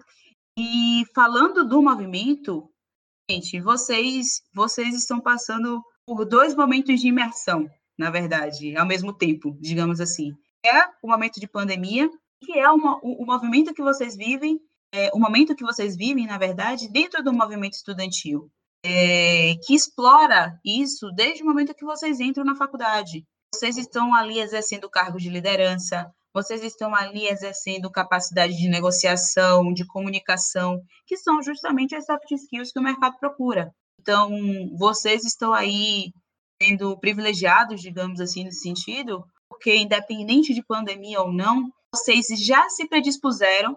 E 0.58 1.04
falando 1.14 1.68
do 1.68 1.82
movimento, 1.82 2.70
gente, 3.30 3.60
vocês, 3.60 4.42
vocês 4.54 4.96
estão 4.96 5.20
passando 5.20 5.82
por 6.06 6.26
dois 6.26 6.56
momentos 6.56 7.00
de 7.00 7.08
imersão, 7.08 7.70
na 7.98 8.10
verdade, 8.10 8.76
ao 8.76 8.86
mesmo 8.86 9.14
tempo, 9.14 9.58
digamos 9.60 10.00
assim. 10.00 10.34
É 10.66 10.86
o 11.02 11.08
momento 11.08 11.40
de 11.40 11.48
pandemia, 11.48 12.10
que 12.44 12.58
é 12.58 12.70
uma, 12.70 12.98
o, 12.98 13.24
o 13.24 13.26
movimento 13.26 13.74
que 13.74 13.82
vocês 13.82 14.16
vivem, 14.16 14.60
é, 14.94 15.10
o 15.14 15.20
momento 15.20 15.56
que 15.56 15.64
vocês 15.64 15.96
vivem, 15.96 16.28
na 16.28 16.38
verdade, 16.38 16.90
dentro 16.90 17.24
do 17.24 17.34
movimento 17.34 17.74
estudantil, 17.74 18.52
é, 18.84 19.56
que 19.64 19.74
explora 19.74 20.60
isso 20.66 21.12
desde 21.12 21.44
o 21.44 21.46
momento 21.46 21.74
que 21.74 21.86
vocês 21.86 22.20
entram 22.20 22.44
na 22.44 22.56
faculdade. 22.56 23.26
Vocês 23.54 23.78
estão 23.78 24.16
ali 24.16 24.40
exercendo 24.40 24.90
cargos 24.90 25.22
de 25.22 25.30
liderança, 25.30 26.12
vocês 26.34 26.64
estão 26.64 26.96
ali 26.96 27.28
exercendo 27.28 27.92
capacidade 27.92 28.56
de 28.56 28.70
negociação, 28.70 29.74
de 29.74 29.86
comunicação, 29.86 30.82
que 31.06 31.18
são 31.18 31.44
justamente 31.44 31.94
as 31.94 32.06
soft 32.06 32.32
skills 32.32 32.72
que 32.72 32.80
o 32.80 32.84
mercado 32.84 33.18
procura. 33.20 33.74
Então, 34.00 34.32
vocês 34.78 35.26
estão 35.26 35.54
aí 35.54 36.14
sendo 36.64 36.98
privilegiados, 36.98 37.82
digamos 37.82 38.22
assim, 38.22 38.46
nesse 38.46 38.62
sentido, 38.62 39.26
porque 39.50 39.76
independente 39.76 40.54
de 40.54 40.64
pandemia 40.64 41.22
ou 41.22 41.32
não, 41.32 41.70
vocês 41.94 42.28
já 42.44 42.70
se 42.70 42.88
predispuseram 42.88 43.76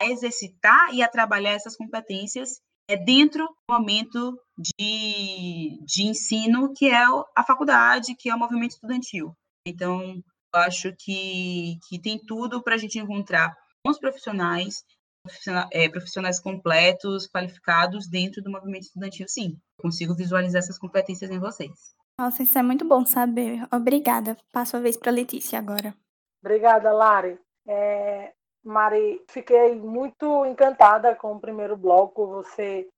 a 0.00 0.06
exercitar 0.06 0.94
e 0.94 1.02
a 1.02 1.08
trabalhar 1.08 1.52
essas 1.52 1.76
competências 1.76 2.60
é 2.88 2.96
dentro 2.96 3.44
do 3.44 3.74
momento 3.74 4.38
de, 4.58 5.80
de 5.84 6.02
ensino 6.02 6.72
que 6.74 6.88
é 6.88 7.04
a 7.36 7.44
faculdade, 7.44 8.14
que 8.14 8.30
é 8.30 8.34
o 8.34 8.38
movimento 8.38 8.72
estudantil. 8.72 9.34
Então, 9.66 10.22
eu 10.54 10.60
acho 10.60 10.94
que, 10.96 11.78
que 11.88 12.00
tem 12.00 12.18
tudo 12.18 12.62
para 12.62 12.74
a 12.74 12.78
gente 12.78 12.98
encontrar 12.98 13.56
bons 13.84 13.98
profissionais, 13.98 14.84
profissionais, 15.24 15.68
é, 15.72 15.88
profissionais 15.88 16.40
completos, 16.40 17.26
qualificados 17.26 18.08
dentro 18.08 18.42
do 18.42 18.50
movimento 18.50 18.84
estudantil, 18.84 19.26
sim. 19.28 19.58
Consigo 19.78 20.14
visualizar 20.14 20.60
essas 20.60 20.78
competências 20.78 21.30
em 21.30 21.38
vocês. 21.38 21.94
Nossa, 22.18 22.42
isso 22.42 22.58
é 22.58 22.62
muito 22.62 22.84
bom 22.84 23.04
saber. 23.04 23.66
Obrigada. 23.70 24.36
Passo 24.52 24.76
a 24.76 24.80
vez 24.80 24.96
para 24.96 25.12
Letícia 25.12 25.58
agora. 25.58 25.94
Obrigada, 26.42 26.92
Lari. 26.92 27.38
É, 27.68 28.32
Mari, 28.66 29.22
fiquei 29.28 29.76
muito 29.76 30.44
encantada 30.44 31.14
com 31.14 31.32
o 31.32 31.40
primeiro 31.40 31.76
bloco. 31.76 32.26
Você 32.26 32.88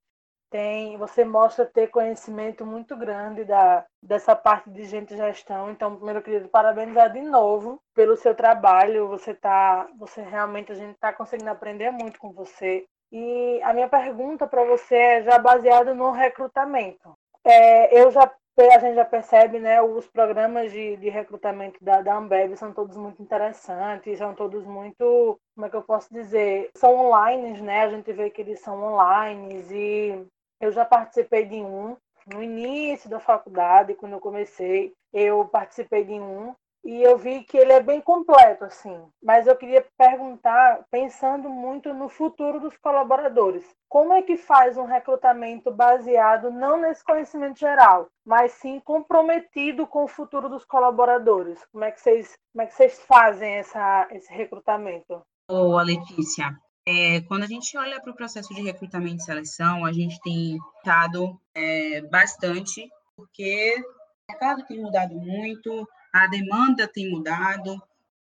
tem, 0.50 0.96
você 0.96 1.26
mostra 1.26 1.66
ter 1.66 1.88
conhecimento 1.88 2.64
muito 2.64 2.96
grande 2.96 3.44
da, 3.44 3.84
dessa 4.02 4.34
parte 4.34 4.70
de 4.70 4.84
gente 4.84 5.14
gestão. 5.14 5.70
Então, 5.70 5.94
primeiro, 5.94 6.20
eu 6.20 6.22
queria 6.22 6.48
parabenizar 6.48 7.12
de 7.12 7.20
novo 7.20 7.78
pelo 7.94 8.16
seu 8.16 8.34
trabalho. 8.34 9.08
Você 9.08 9.34
tá, 9.34 9.86
você 9.98 10.22
realmente 10.22 10.72
a 10.72 10.74
gente 10.74 10.94
está 10.94 11.12
conseguindo 11.12 11.50
aprender 11.50 11.90
muito 11.90 12.18
com 12.18 12.32
você. 12.32 12.86
E 13.12 13.60
a 13.62 13.74
minha 13.74 13.88
pergunta 13.88 14.46
para 14.46 14.64
você 14.64 14.96
é 14.96 15.22
já 15.22 15.38
baseada 15.38 15.92
no 15.92 16.10
recrutamento. 16.12 17.12
É, 17.44 18.00
eu 18.02 18.10
já 18.10 18.30
a 18.60 18.78
gente 18.78 18.96
já 18.96 19.04
percebe, 19.04 19.60
né, 19.60 19.80
os 19.80 20.06
programas 20.08 20.72
de, 20.72 20.96
de 20.96 21.08
recrutamento 21.08 21.82
da, 21.82 22.00
da 22.02 22.16
Ambev 22.16 22.56
são 22.56 22.72
todos 22.72 22.96
muito 22.96 23.22
interessantes, 23.22 24.18
são 24.18 24.34
todos 24.34 24.64
muito, 24.64 25.38
como 25.54 25.66
é 25.66 25.70
que 25.70 25.76
eu 25.76 25.82
posso 25.82 26.12
dizer, 26.12 26.70
são 26.74 26.94
online, 27.06 27.60
né, 27.60 27.82
a 27.82 27.88
gente 27.88 28.12
vê 28.12 28.30
que 28.30 28.40
eles 28.40 28.60
são 28.60 28.82
online 28.82 29.64
e 29.70 30.26
eu 30.60 30.72
já 30.72 30.84
participei 30.84 31.44
de 31.44 31.56
um 31.56 31.96
no 32.26 32.42
início 32.42 33.08
da 33.08 33.20
faculdade, 33.20 33.94
quando 33.94 34.12
eu 34.12 34.20
comecei, 34.20 34.92
eu 35.12 35.46
participei 35.46 36.04
de 36.04 36.12
um 36.12 36.54
e 36.88 37.02
eu 37.02 37.18
vi 37.18 37.44
que 37.44 37.58
ele 37.58 37.70
é 37.70 37.82
bem 37.82 38.00
completo, 38.00 38.64
assim. 38.64 38.98
Mas 39.22 39.46
eu 39.46 39.54
queria 39.54 39.86
perguntar, 39.98 40.86
pensando 40.90 41.50
muito 41.50 41.92
no 41.92 42.08
futuro 42.08 42.58
dos 42.58 42.78
colaboradores, 42.78 43.62
como 43.90 44.14
é 44.14 44.22
que 44.22 44.38
faz 44.38 44.78
um 44.78 44.86
recrutamento 44.86 45.70
baseado 45.70 46.50
não 46.50 46.80
nesse 46.80 47.04
conhecimento 47.04 47.60
geral, 47.60 48.08
mas 48.24 48.52
sim 48.52 48.80
comprometido 48.80 49.86
com 49.86 50.04
o 50.04 50.08
futuro 50.08 50.48
dos 50.48 50.64
colaboradores? 50.64 51.62
Como 51.70 51.84
é 51.84 51.90
que 51.90 52.00
vocês, 52.00 52.34
como 52.54 52.62
é 52.62 52.66
que 52.66 52.74
vocês 52.74 52.98
fazem 53.00 53.56
essa, 53.56 54.08
esse 54.10 54.32
recrutamento? 54.32 55.20
Boa, 55.46 55.82
Letícia. 55.82 56.56
É, 56.86 57.20
quando 57.28 57.42
a 57.42 57.46
gente 57.46 57.76
olha 57.76 58.00
para 58.00 58.12
o 58.12 58.16
processo 58.16 58.54
de 58.54 58.62
recrutamento 58.62 59.16
e 59.16 59.24
seleção, 59.24 59.84
a 59.84 59.92
gente 59.92 60.18
tem 60.22 60.56
estado 60.78 61.38
é, 61.54 62.00
bastante, 62.00 62.88
porque 63.14 63.74
o 63.76 64.32
mercado 64.32 64.64
tem 64.66 64.80
mudado 64.80 65.14
muito, 65.14 65.86
a 66.12 66.26
demanda 66.26 66.88
tem 66.88 67.10
mudado, 67.10 67.80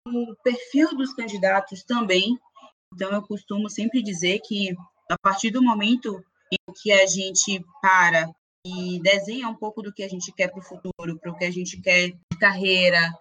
o 0.08 0.36
perfil 0.44 0.96
dos 0.96 1.14
candidatos 1.14 1.84
também. 1.84 2.38
Então, 2.94 3.12
eu 3.12 3.22
costumo 3.22 3.70
sempre 3.70 4.04
dizer 4.04 4.40
que, 4.46 4.76
a 5.10 5.18
partir 5.22 5.50
do 5.50 5.64
momento 5.64 6.24
em 6.52 6.74
que 6.82 6.92
a 6.92 7.06
gente 7.06 7.64
para 7.82 8.30
e 8.66 9.00
desenha 9.02 9.50
um 9.50 9.56
pouco 9.56 9.82
do 9.82 9.92
que 9.92 10.04
a 10.04 10.08
gente 10.08 10.32
quer 10.32 10.50
para 10.50 10.60
o 10.60 10.64
futuro, 10.64 11.20
para 11.20 11.32
o 11.32 11.38
que 11.38 11.46
a 11.46 11.52
gente 11.52 11.82
quer 11.82 12.10
de 12.10 12.40
carreira, 12.40 13.12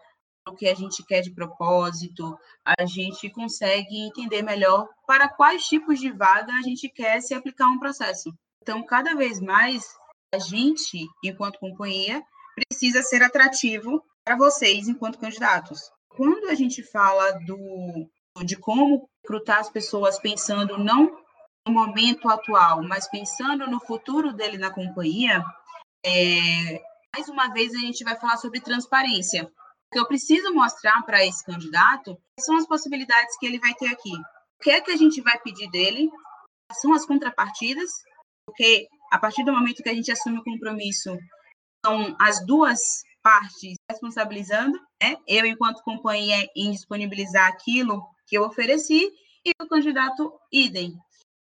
o 0.48 0.54
que 0.54 0.68
a 0.68 0.74
gente 0.74 1.04
quer 1.04 1.20
de 1.20 1.32
propósito, 1.32 2.36
a 2.64 2.84
gente 2.84 3.30
consegue 3.30 3.98
entender 4.00 4.42
melhor 4.42 4.88
para 5.06 5.28
quais 5.28 5.64
tipos 5.64 5.98
de 5.98 6.10
vaga 6.10 6.52
a 6.52 6.62
gente 6.62 6.88
quer 6.88 7.20
se 7.20 7.34
aplicar 7.34 7.66
um 7.68 7.78
processo. 7.78 8.32
Então, 8.62 8.84
cada 8.84 9.14
vez 9.14 9.40
mais, 9.40 9.84
a 10.34 10.38
gente, 10.38 11.06
enquanto 11.24 11.58
companhia, 11.58 12.22
precisa 12.54 13.02
ser 13.02 13.22
atrativo 13.22 14.02
para 14.24 14.36
vocês, 14.36 14.88
enquanto 14.88 15.18
candidatos. 15.18 15.90
Quando 16.08 16.48
a 16.48 16.54
gente 16.54 16.82
fala 16.82 17.32
do, 17.40 18.08
de 18.44 18.56
como 18.56 19.08
recrutar 19.22 19.58
as 19.58 19.70
pessoas 19.70 20.18
pensando 20.18 20.78
não 20.78 21.18
no 21.66 21.72
momento 21.72 22.28
atual, 22.28 22.82
mas 22.82 23.08
pensando 23.08 23.66
no 23.66 23.80
futuro 23.80 24.32
dele 24.32 24.58
na 24.58 24.70
companhia, 24.70 25.44
é, 26.04 26.82
mais 27.14 27.28
uma 27.28 27.52
vez 27.52 27.74
a 27.74 27.78
gente 27.78 28.04
vai 28.04 28.16
falar 28.16 28.36
sobre 28.36 28.60
transparência 28.60 29.50
que 29.92 29.98
eu 29.98 30.06
preciso 30.06 30.52
mostrar 30.54 31.02
para 31.02 31.24
esse 31.24 31.44
candidato 31.44 32.18
são 32.40 32.56
as 32.56 32.66
possibilidades 32.66 33.36
que 33.38 33.46
ele 33.46 33.60
vai 33.60 33.74
ter 33.74 33.88
aqui. 33.88 34.14
O 34.14 34.62
que 34.62 34.70
é 34.70 34.80
que 34.80 34.90
a 34.90 34.96
gente 34.96 35.20
vai 35.20 35.38
pedir 35.40 35.70
dele? 35.70 36.10
São 36.72 36.94
as 36.94 37.04
contrapartidas, 37.04 37.90
porque 38.46 38.88
a 39.12 39.18
partir 39.18 39.44
do 39.44 39.52
momento 39.52 39.82
que 39.82 39.90
a 39.90 39.94
gente 39.94 40.10
assume 40.10 40.38
o 40.38 40.44
compromisso, 40.44 41.16
são 41.84 42.16
as 42.18 42.44
duas 42.46 42.80
partes 43.22 43.74
responsabilizando, 43.90 44.78
né? 45.02 45.16
Eu, 45.26 45.46
enquanto 45.46 45.82
companhia, 45.82 46.48
em 46.56 46.72
disponibilizar 46.72 47.48
aquilo 47.48 48.02
que 48.26 48.36
eu 48.36 48.44
ofereci 48.44 49.10
e 49.44 49.52
o 49.60 49.68
candidato 49.68 50.32
idem. 50.52 50.94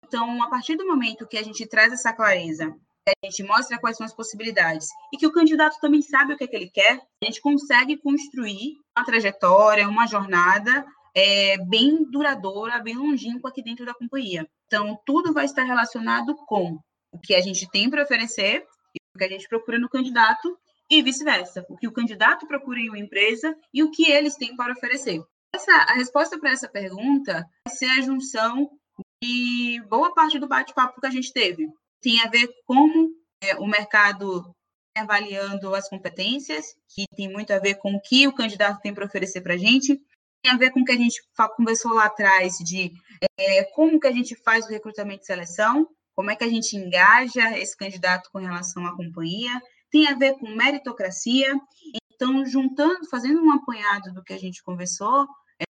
Então, 0.05 0.41
a 0.41 0.49
partir 0.49 0.75
do 0.75 0.85
momento 0.85 1.27
que 1.27 1.37
a 1.37 1.43
gente 1.43 1.65
traz 1.65 1.91
essa 1.91 2.13
clareza 2.13 2.75
a 3.07 3.27
gente 3.27 3.43
mostra 3.43 3.77
quais 3.77 3.97
são 3.97 4.05
as 4.05 4.13
possibilidades 4.13 4.87
e 5.13 5.17
que 5.17 5.27
o 5.27 5.31
candidato 5.31 5.77
também 5.79 6.01
sabe 6.01 6.33
o 6.33 6.37
que, 6.37 6.43
é 6.43 6.47
que 6.47 6.55
ele 6.55 6.69
quer, 6.69 6.99
a 7.21 7.25
gente 7.25 7.39
consegue 7.39 7.97
construir 7.97 8.77
uma 8.97 9.05
trajetória, 9.05 9.87
uma 9.87 10.07
jornada 10.07 10.85
é, 11.13 11.55
bem 11.65 12.03
duradoura, 12.09 12.81
bem 12.81 12.95
longínqua 12.95 13.49
aqui 13.49 13.61
dentro 13.61 13.85
da 13.85 13.93
companhia. 13.93 14.47
Então, 14.65 14.99
tudo 15.05 15.33
vai 15.33 15.45
estar 15.45 15.63
relacionado 15.63 16.35
com 16.47 16.79
o 17.11 17.19
que 17.19 17.35
a 17.35 17.41
gente 17.41 17.69
tem 17.69 17.89
para 17.89 18.03
oferecer 18.03 18.65
e 18.95 18.97
o 19.15 19.19
que 19.19 19.23
a 19.23 19.29
gente 19.29 19.47
procura 19.47 19.77
no 19.77 19.89
candidato 19.89 20.57
e 20.89 21.01
vice-versa, 21.01 21.65
o 21.69 21.77
que 21.77 21.87
o 21.87 21.91
candidato 21.91 22.47
procura 22.47 22.79
em 22.79 22.89
uma 22.89 22.99
empresa 22.99 23.55
e 23.73 23.83
o 23.83 23.91
que 23.91 24.11
eles 24.11 24.35
têm 24.35 24.55
para 24.55 24.73
oferecer. 24.73 25.21
Essa, 25.53 25.71
a 25.71 25.93
resposta 25.93 26.39
para 26.39 26.51
essa 26.51 26.67
pergunta 26.67 27.47
vai 27.67 27.75
ser 27.75 27.89
a 27.89 28.01
junção 28.01 28.69
de 29.23 29.81
boa 29.89 30.13
parte 30.13 30.37
do 30.37 30.47
bate-papo 30.47 30.99
que 30.99 31.07
a 31.07 31.11
gente 31.11 31.31
teve 31.33 31.67
tem 32.05 32.21
a 32.21 32.29
ver 32.29 32.47
como 32.67 33.09
é, 33.41 33.55
o 33.55 33.65
mercado 33.65 34.55
avaliando 34.95 35.73
as 35.73 35.89
competências, 35.89 36.75
que 36.87 37.05
tem 37.15 37.27
muito 37.27 37.51
a 37.51 37.57
ver 37.57 37.75
com 37.75 37.95
o 37.95 37.99
que 37.99 38.27
o 38.27 38.33
candidato 38.33 38.79
tem 38.79 38.93
para 38.93 39.07
oferecer 39.07 39.41
para 39.41 39.55
a 39.55 39.57
gente, 39.57 39.99
tem 40.43 40.53
a 40.53 40.57
ver 40.57 40.69
com 40.69 40.81
o 40.81 40.85
que 40.85 40.91
a 40.91 40.97
gente 40.97 41.19
conversou 41.57 41.95
lá 41.95 42.05
atrás 42.05 42.57
de 42.59 42.91
é, 43.39 43.63
como 43.73 43.99
que 43.99 44.05
a 44.05 44.11
gente 44.11 44.35
faz 44.35 44.65
o 44.65 44.69
recrutamento 44.69 45.23
e 45.23 45.25
seleção, 45.25 45.87
como 46.15 46.29
é 46.29 46.35
que 46.35 46.43
a 46.43 46.47
gente 46.47 46.77
engaja 46.77 47.57
esse 47.57 47.75
candidato 47.75 48.29
com 48.31 48.37
relação 48.37 48.85
à 48.85 48.95
companhia, 48.95 49.51
tem 49.91 50.07
a 50.07 50.15
ver 50.15 50.37
com 50.37 50.47
meritocracia. 50.49 51.53
Então, 52.13 52.45
juntando, 52.45 53.09
fazendo 53.09 53.43
um 53.43 53.51
apanhado 53.51 54.13
do 54.13 54.23
que 54.23 54.33
a 54.33 54.39
gente 54.39 54.63
conversou 54.63 55.27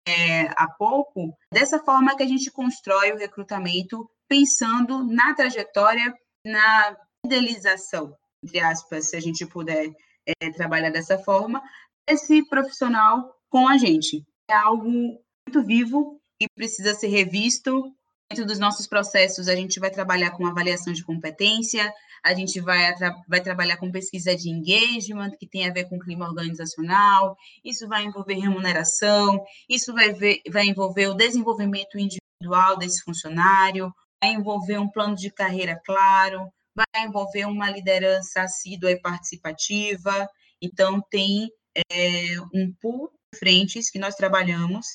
é, 0.08 0.48
há 0.56 0.68
pouco, 0.78 1.36
dessa 1.52 1.80
forma 1.80 2.16
que 2.16 2.24
a 2.24 2.28
gente 2.28 2.52
constrói 2.52 3.12
o 3.12 3.18
recrutamento 3.18 4.10
pensando 4.28 5.04
na 5.04 5.34
trajetória 5.34 6.14
na 6.46 6.98
fidelização, 7.22 8.16
entre 8.44 8.60
aspas, 8.60 9.10
se 9.10 9.16
a 9.16 9.20
gente 9.20 9.46
puder 9.46 9.90
é, 10.26 10.52
trabalhar 10.52 10.90
dessa 10.90 11.18
forma, 11.18 11.62
esse 12.08 12.44
profissional 12.48 13.34
com 13.50 13.68
a 13.68 13.78
gente. 13.78 14.26
É 14.50 14.56
algo 14.56 14.90
muito 14.90 15.64
vivo 15.66 16.20
que 16.40 16.48
precisa 16.56 16.94
ser 16.94 17.08
revisto. 17.08 17.94
Dentro 18.30 18.46
dos 18.46 18.60
nossos 18.60 18.88
processos, 18.88 19.48
a 19.48 19.56
gente 19.56 19.80
vai 19.80 19.92
trabalhar 19.92 20.32
com 20.32 20.46
avaliação 20.46 20.92
de 20.92 21.04
competência, 21.04 21.94
a 22.24 22.34
gente 22.34 22.62
vai, 22.62 22.94
vai 23.28 23.42
trabalhar 23.42 23.78
com 23.78 23.92
pesquisa 23.92 24.36
de 24.36 24.50
engagement, 24.50 25.32
que 25.38 25.48
tem 25.48 25.68
a 25.68 25.74
ver 25.74 25.90
com 25.90 26.00
clima 26.00 26.26
organizacional, 26.26 27.36
isso 27.64 27.88
vai 27.88 28.06
envolver 28.06 28.36
remuneração, 28.36 29.44
isso 29.70 29.94
vai, 29.94 30.14
ver, 30.14 30.42
vai 30.50 30.66
envolver 30.66 31.08
o 31.08 31.14
desenvolvimento 31.14 31.98
individual 31.98 32.78
desse 32.78 33.04
funcionário, 33.04 33.94
vai 34.22 34.32
envolver 34.32 34.78
um 34.78 34.90
plano 34.90 35.16
de 35.16 35.30
carreira 35.30 35.80
claro, 35.86 36.48
vai 36.74 37.06
envolver 37.06 37.46
uma 37.46 37.70
liderança 37.70 38.42
assídua 38.42 38.92
e 38.92 39.02
participativa. 39.02 40.28
Então, 40.62 41.02
tem 41.10 41.50
é, 41.92 42.40
um 42.54 42.74
pool 42.82 43.12
de 43.34 43.40
frentes 43.40 43.90
que 43.90 44.00
nós 44.00 44.16
trabalhamos 44.16 44.86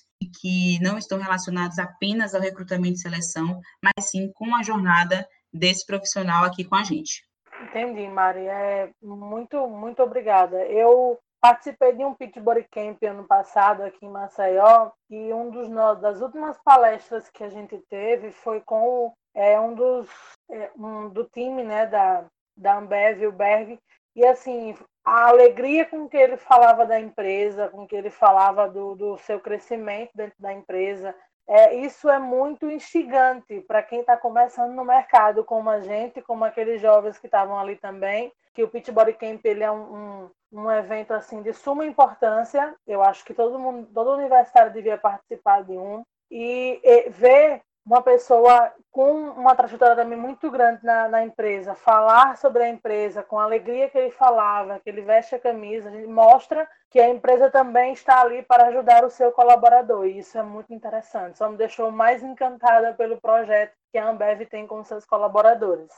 que 0.41 0.79
não 0.81 0.99
estão 0.99 1.19
relacionados 1.19 1.79
apenas 1.79 2.35
ao 2.35 2.41
recrutamento 2.41 2.97
e 2.97 3.01
seleção, 3.01 3.61
mas 3.83 4.11
sim 4.11 4.33
com 4.33 4.55
a 4.55 4.63
jornada 4.63 5.27
desse 5.53 5.87
profissional 5.87 6.45
aqui 6.45 6.65
com 6.65 6.75
a 6.75 6.83
gente. 6.83 7.27
Entendi, 7.63 8.07
Mari. 8.09 8.47
É, 8.47 8.91
muito, 9.03 9.67
muito 9.67 10.03
obrigada. 10.03 10.65
Eu 10.67 11.19
participei 11.41 11.93
de 11.93 12.05
um 12.05 12.15
Pit 12.15 12.39
Body 12.41 12.67
Camp 12.71 13.03
ano 13.05 13.25
passado 13.25 13.83
aqui 13.83 14.07
em 14.07 14.11
Maceió 14.11 14.91
e 15.11 15.33
um 15.33 15.51
dos 15.51 15.69
das 16.01 16.21
últimas 16.21 16.59
palestras 16.63 17.29
que 17.31 17.45
a 17.45 17.49
gente 17.49 17.79
teve 17.89 18.31
foi 18.31 18.61
com 18.61 19.13
é, 19.35 19.59
um 19.59 19.75
dos 19.75 20.09
é, 20.51 20.71
um, 20.77 21.09
do 21.09 21.25
time 21.25 21.63
né, 21.63 21.87
da, 21.87 22.25
da 22.57 22.79
Ambev, 22.79 23.27
o 23.27 23.33
Berg, 23.33 23.79
e 24.17 24.27
assim, 24.27 24.75
a 25.05 25.29
alegria 25.29 25.87
com 25.87 26.09
que 26.09 26.17
ele 26.17 26.37
falava 26.37 26.85
da 26.85 26.99
empresa, 26.99 27.69
com 27.69 27.87
que 27.87 27.95
ele 27.95 28.11
falava 28.11 28.69
do, 28.69 28.97
do 28.97 29.19
seu 29.19 29.39
crescimento 29.39 30.11
dentro 30.15 30.35
da 30.41 30.53
empresa, 30.53 31.15
é, 31.49 31.75
isso 31.77 32.11
é 32.11 32.19
muito 32.19 32.71
instigante 32.71 33.63
para 33.63 33.83
quem 33.83 34.01
está 34.01 34.19
começando 34.19 34.75
no 34.75 34.85
mercado, 34.85 35.43
como 35.43 35.71
a 35.71 35.81
gente, 35.81 36.21
como 36.21 36.45
aqueles 36.45 36.79
jovens 36.81 37.19
que 37.19 37.27
estavam 37.27 37.59
ali 37.59 37.75
também, 37.77 38.31
que 38.53 38.63
o 38.63 38.69
Pit 38.69 38.93
Body 38.93 39.15
Camp 39.15 39.43
ele 39.45 39.65
é 39.65 39.71
um, 39.71 40.31
um, 40.53 40.61
um, 40.65 40.71
evento 40.71 41.15
assim 41.15 41.41
de 41.41 41.55
suma 41.55 41.87
importância. 41.87 42.77
Eu 42.87 43.03
acho 43.03 43.25
que 43.25 43.33
todo 43.33 43.59
mundo, 43.59 43.89
todo 43.95 44.13
universitário 44.13 44.73
devia 44.73 44.99
participar 44.99 45.65
de 45.65 45.73
um 45.73 46.03
e, 46.31 46.81
e 46.85 47.09
ver 47.09 47.63
uma 47.89 48.03
pessoa 48.03 48.71
com 48.91 49.31
uma 49.31 49.55
trajetória 49.55 49.97
também 49.97 50.19
muito 50.19 50.51
grande 50.51 50.85
na, 50.85 51.09
na, 51.09 51.25
empresa, 51.25 51.75
falar 51.75 52.37
sobre 52.37 52.63
a 52.63 52.69
empresa 52.69 53.23
com 53.23 53.39
a 53.39 53.45
alegria 53.45 53.89
que 53.89 53.97
ele 53.97 54.11
falava, 54.11 54.79
que 54.79 54.91
ele 54.91 55.01
veste 55.01 55.35
a 55.35 55.41
camisa, 55.41 55.91
gente 55.91 56.07
mostra 56.07 56.69
que 56.91 57.01
a 57.01 57.09
empresa 57.09 57.51
também 57.51 57.95
está 57.95 58.21
ali 58.21 58.43
para 58.43 58.67
ajudar 58.67 59.05
o 59.05 59.11
seu 59.11 59.33
colaborador. 59.33 60.07
E 60.07 60.19
isso 60.19 60.37
é 60.37 60.43
muito 60.43 60.73
interessante. 60.73 61.39
Só 61.39 61.49
me 61.49 61.57
deixou 61.57 61.91
mais 61.91 62.23
encantada 62.23 62.93
pelo 62.93 63.19
projeto 63.21 63.73
que 63.91 63.97
a 63.97 64.11
Ambev 64.11 64.47
tem 64.47 64.67
com 64.67 64.85
seus 64.85 65.07
colaboradores. 65.07 65.91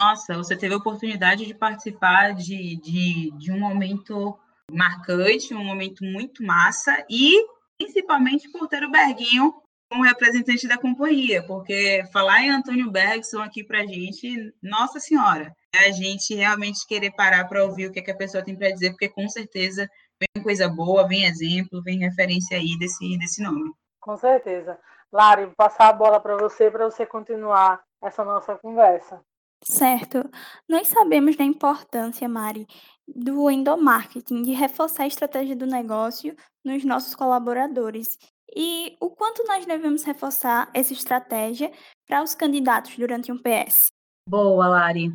Nossa, 0.00 0.34
você 0.34 0.56
teve 0.56 0.74
a 0.74 0.78
oportunidade 0.78 1.44
de 1.44 1.54
participar 1.54 2.34
de, 2.34 2.76
de, 2.76 3.32
de 3.32 3.50
um 3.50 3.58
momento 3.58 4.38
marcante, 4.70 5.54
um 5.54 5.64
momento 5.64 6.04
muito 6.04 6.44
massa 6.44 7.04
e 7.10 7.46
principalmente 7.78 8.48
por 8.50 8.68
ter 8.68 8.84
o 8.84 8.90
Berguinho 8.90 9.54
como 9.90 10.04
representante 10.04 10.66
da 10.66 10.78
companhia, 10.78 11.44
porque 11.46 12.02
falar 12.12 12.42
em 12.42 12.50
Antônio 12.50 12.90
Bergson 12.90 13.40
aqui 13.40 13.64
para 13.64 13.80
a 13.80 13.86
gente, 13.86 14.52
nossa 14.62 14.98
senhora, 14.98 15.54
é 15.74 15.88
a 15.88 15.92
gente 15.92 16.34
realmente 16.34 16.86
querer 16.86 17.12
parar 17.12 17.46
para 17.46 17.64
ouvir 17.64 17.86
o 17.86 17.92
que, 17.92 18.00
é 18.00 18.02
que 18.02 18.10
a 18.10 18.16
pessoa 18.16 18.44
tem 18.44 18.56
para 18.56 18.70
dizer, 18.70 18.90
porque 18.90 19.08
com 19.08 19.28
certeza 19.28 19.88
vem 20.20 20.42
coisa 20.42 20.68
boa, 20.68 21.06
vem 21.06 21.24
exemplo, 21.24 21.82
vem 21.82 21.98
referência 21.98 22.56
aí 22.56 22.76
desse, 22.78 23.16
desse 23.18 23.42
nome. 23.42 23.70
Com 24.00 24.16
certeza. 24.16 24.78
Lari, 25.12 25.44
vou 25.44 25.54
passar 25.56 25.88
a 25.88 25.92
bola 25.92 26.20
para 26.20 26.36
você, 26.36 26.70
para 26.70 26.84
você 26.84 27.06
continuar 27.06 27.80
essa 28.02 28.24
nossa 28.24 28.56
conversa. 28.56 29.20
Certo. 29.64 30.28
Nós 30.68 30.88
sabemos 30.88 31.36
da 31.36 31.44
importância, 31.44 32.28
Mari, 32.28 32.66
do 33.06 33.50
endomarketing, 33.50 34.42
de 34.42 34.52
reforçar 34.52 35.04
a 35.04 35.08
estratégia 35.08 35.56
do 35.56 35.66
negócio 35.66 36.36
nos 36.64 36.84
nossos 36.84 37.14
colaboradores 37.14 38.18
e 38.56 38.96
o 38.98 39.10
quanto 39.10 39.44
nós 39.44 39.66
devemos 39.66 40.02
reforçar 40.02 40.70
essa 40.72 40.94
estratégia 40.94 41.70
para 42.08 42.22
os 42.22 42.34
candidatos 42.34 42.96
durante 42.96 43.30
um 43.30 43.36
PS? 43.36 43.88
Boa, 44.26 44.66
Lari. 44.66 45.08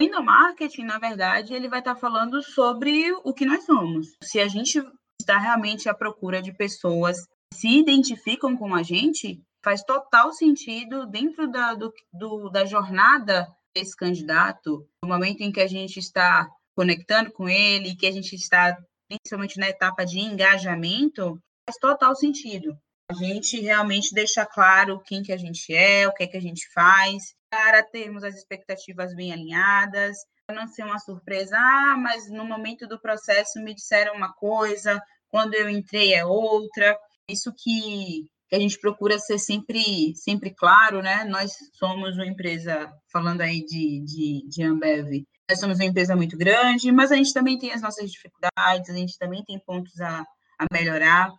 O 0.00 0.04
endomarketing, 0.04 0.82
na 0.82 0.98
verdade, 0.98 1.54
ele 1.54 1.68
vai 1.68 1.78
estar 1.78 1.94
falando 1.94 2.42
sobre 2.42 3.12
o 3.24 3.32
que 3.32 3.46
nós 3.46 3.64
somos. 3.64 4.08
Se 4.22 4.40
a 4.40 4.48
gente 4.48 4.82
está 5.20 5.38
realmente 5.38 5.88
à 5.88 5.94
procura 5.94 6.42
de 6.42 6.52
pessoas 6.52 7.18
que 7.52 7.60
se 7.60 7.78
identificam 7.78 8.56
com 8.56 8.74
a 8.74 8.82
gente, 8.82 9.40
faz 9.64 9.82
total 9.84 10.32
sentido 10.32 11.06
dentro 11.06 11.48
da, 11.50 11.74
do, 11.74 11.92
do, 12.12 12.48
da 12.48 12.64
jornada 12.64 13.46
desse 13.76 13.96
candidato, 13.96 14.86
no 15.04 15.08
momento 15.08 15.40
em 15.42 15.52
que 15.52 15.60
a 15.60 15.68
gente 15.68 15.98
está 15.98 16.48
conectando 16.76 17.30
com 17.32 17.48
ele, 17.48 17.96
que 17.96 18.06
a 18.06 18.12
gente 18.12 18.34
está 18.34 18.76
principalmente 19.08 19.58
na 19.58 19.68
etapa 19.68 20.04
de 20.04 20.18
engajamento, 20.18 21.38
faz 21.68 21.76
total 21.80 22.14
sentido. 22.14 22.76
A 23.10 23.14
gente 23.14 23.58
realmente 23.60 24.12
deixa 24.12 24.44
claro 24.44 25.00
quem 25.00 25.22
que 25.22 25.32
a 25.32 25.36
gente 25.36 25.74
é, 25.74 26.06
o 26.06 26.12
que 26.12 26.24
é 26.24 26.26
que 26.26 26.36
a 26.36 26.40
gente 26.40 26.70
faz, 26.74 27.34
para 27.48 27.82
termos 27.82 28.22
as 28.22 28.34
expectativas 28.34 29.14
bem 29.14 29.32
alinhadas, 29.32 30.18
para 30.46 30.56
não 30.56 30.68
ser 30.68 30.82
uma 30.84 30.98
surpresa, 30.98 31.56
ah, 31.56 31.96
mas 31.96 32.30
no 32.30 32.44
momento 32.44 32.86
do 32.86 33.00
processo 33.00 33.62
me 33.62 33.74
disseram 33.74 34.14
uma 34.14 34.34
coisa, 34.34 35.02
quando 35.28 35.54
eu 35.54 35.70
entrei 35.70 36.12
é 36.12 36.24
outra. 36.24 36.98
Isso 37.30 37.50
que, 37.56 38.26
que 38.48 38.56
a 38.56 38.58
gente 38.58 38.78
procura 38.78 39.18
ser 39.18 39.38
sempre, 39.38 40.14
sempre 40.14 40.54
claro, 40.54 41.00
né? 41.00 41.24
Nós 41.24 41.52
somos 41.74 42.14
uma 42.14 42.26
empresa, 42.26 42.92
falando 43.10 43.40
aí 43.40 43.64
de, 43.64 44.04
de, 44.04 44.48
de 44.48 44.62
Ambev, 44.62 45.24
nós 45.50 45.60
somos 45.60 45.78
uma 45.78 45.86
empresa 45.86 46.14
muito 46.14 46.36
grande, 46.36 46.92
mas 46.92 47.10
a 47.10 47.16
gente 47.16 47.32
também 47.32 47.58
tem 47.58 47.72
as 47.72 47.80
nossas 47.80 48.10
dificuldades, 48.10 48.90
a 48.90 48.94
gente 48.94 49.16
também 49.16 49.42
tem 49.44 49.58
pontos 49.58 49.98
a, 49.98 50.20
a 50.58 50.66
melhorar 50.70 51.30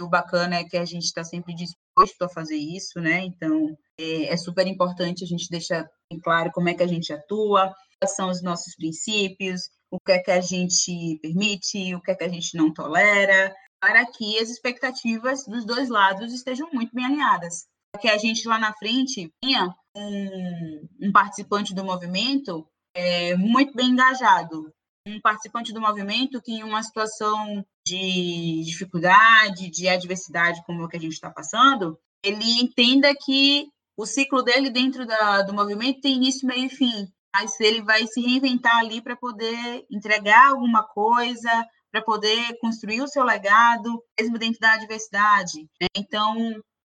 o 0.00 0.08
bacana 0.08 0.56
é 0.56 0.64
que 0.64 0.76
a 0.76 0.84
gente 0.84 1.04
está 1.04 1.22
sempre 1.22 1.54
disposto 1.54 2.22
a 2.22 2.28
fazer 2.28 2.56
isso, 2.56 3.00
né? 3.00 3.20
Então, 3.24 3.76
é, 3.98 4.32
é, 4.32 4.36
super 4.36 4.66
importante 4.66 5.24
a 5.24 5.26
gente 5.26 5.48
deixar 5.48 5.86
claro 6.22 6.50
como 6.52 6.68
é 6.68 6.74
que 6.74 6.82
a 6.82 6.86
gente 6.86 7.12
atua, 7.12 7.72
quais 8.00 8.16
são 8.16 8.28
os 8.28 8.42
nossos 8.42 8.74
princípios, 8.74 9.62
o 9.90 9.98
que 10.00 10.12
é 10.12 10.18
que 10.18 10.30
a 10.30 10.40
gente 10.40 11.18
permite, 11.22 11.94
o 11.94 12.00
que 12.00 12.10
é 12.10 12.14
que 12.14 12.24
a 12.24 12.28
gente 12.28 12.56
não 12.56 12.72
tolera, 12.72 13.54
para 13.80 14.04
que 14.06 14.38
as 14.38 14.48
expectativas 14.48 15.44
dos 15.46 15.64
dois 15.64 15.88
lados 15.88 16.32
estejam 16.32 16.68
muito 16.72 16.94
bem 16.94 17.04
alinhadas. 17.04 17.66
Que 18.00 18.08
a 18.08 18.18
gente 18.18 18.48
lá 18.48 18.58
na 18.58 18.72
frente 18.72 19.32
tinha 19.42 19.72
um, 19.96 20.88
um 21.02 21.12
participante 21.12 21.72
do 21.72 21.84
movimento 21.84 22.66
é, 22.94 23.36
muito 23.36 23.72
bem 23.74 23.90
engajado, 23.90 24.72
um 25.06 25.20
participante 25.20 25.72
do 25.72 25.80
movimento 25.80 26.40
que, 26.40 26.52
em 26.52 26.62
uma 26.62 26.82
situação 26.82 27.64
de 27.86 28.62
dificuldade, 28.64 29.70
de 29.70 29.88
adversidade, 29.88 30.62
como 30.66 30.84
o 30.84 30.88
que 30.88 30.96
a 30.96 31.00
gente 31.00 31.12
está 31.12 31.30
passando, 31.30 31.98
ele 32.22 32.60
entenda 32.60 33.14
que 33.14 33.66
o 33.96 34.06
ciclo 34.06 34.42
dele 34.42 34.70
dentro 34.70 35.06
da, 35.06 35.42
do 35.42 35.52
movimento 35.52 36.00
tem 36.00 36.16
início, 36.16 36.46
meio 36.46 36.66
e 36.66 36.70
fim. 36.70 37.06
Mas 37.34 37.58
ele 37.60 37.82
vai 37.82 38.06
se 38.06 38.20
reinventar 38.20 38.78
ali 38.78 39.02
para 39.02 39.16
poder 39.16 39.84
entregar 39.90 40.48
alguma 40.48 40.84
coisa, 40.84 41.50
para 41.92 42.02
poder 42.02 42.56
construir 42.60 43.02
o 43.02 43.08
seu 43.08 43.24
legado, 43.24 44.02
mesmo 44.18 44.38
dentro 44.38 44.60
da 44.60 44.72
adversidade. 44.72 45.60
Né? 45.80 45.88
Então, 45.96 46.34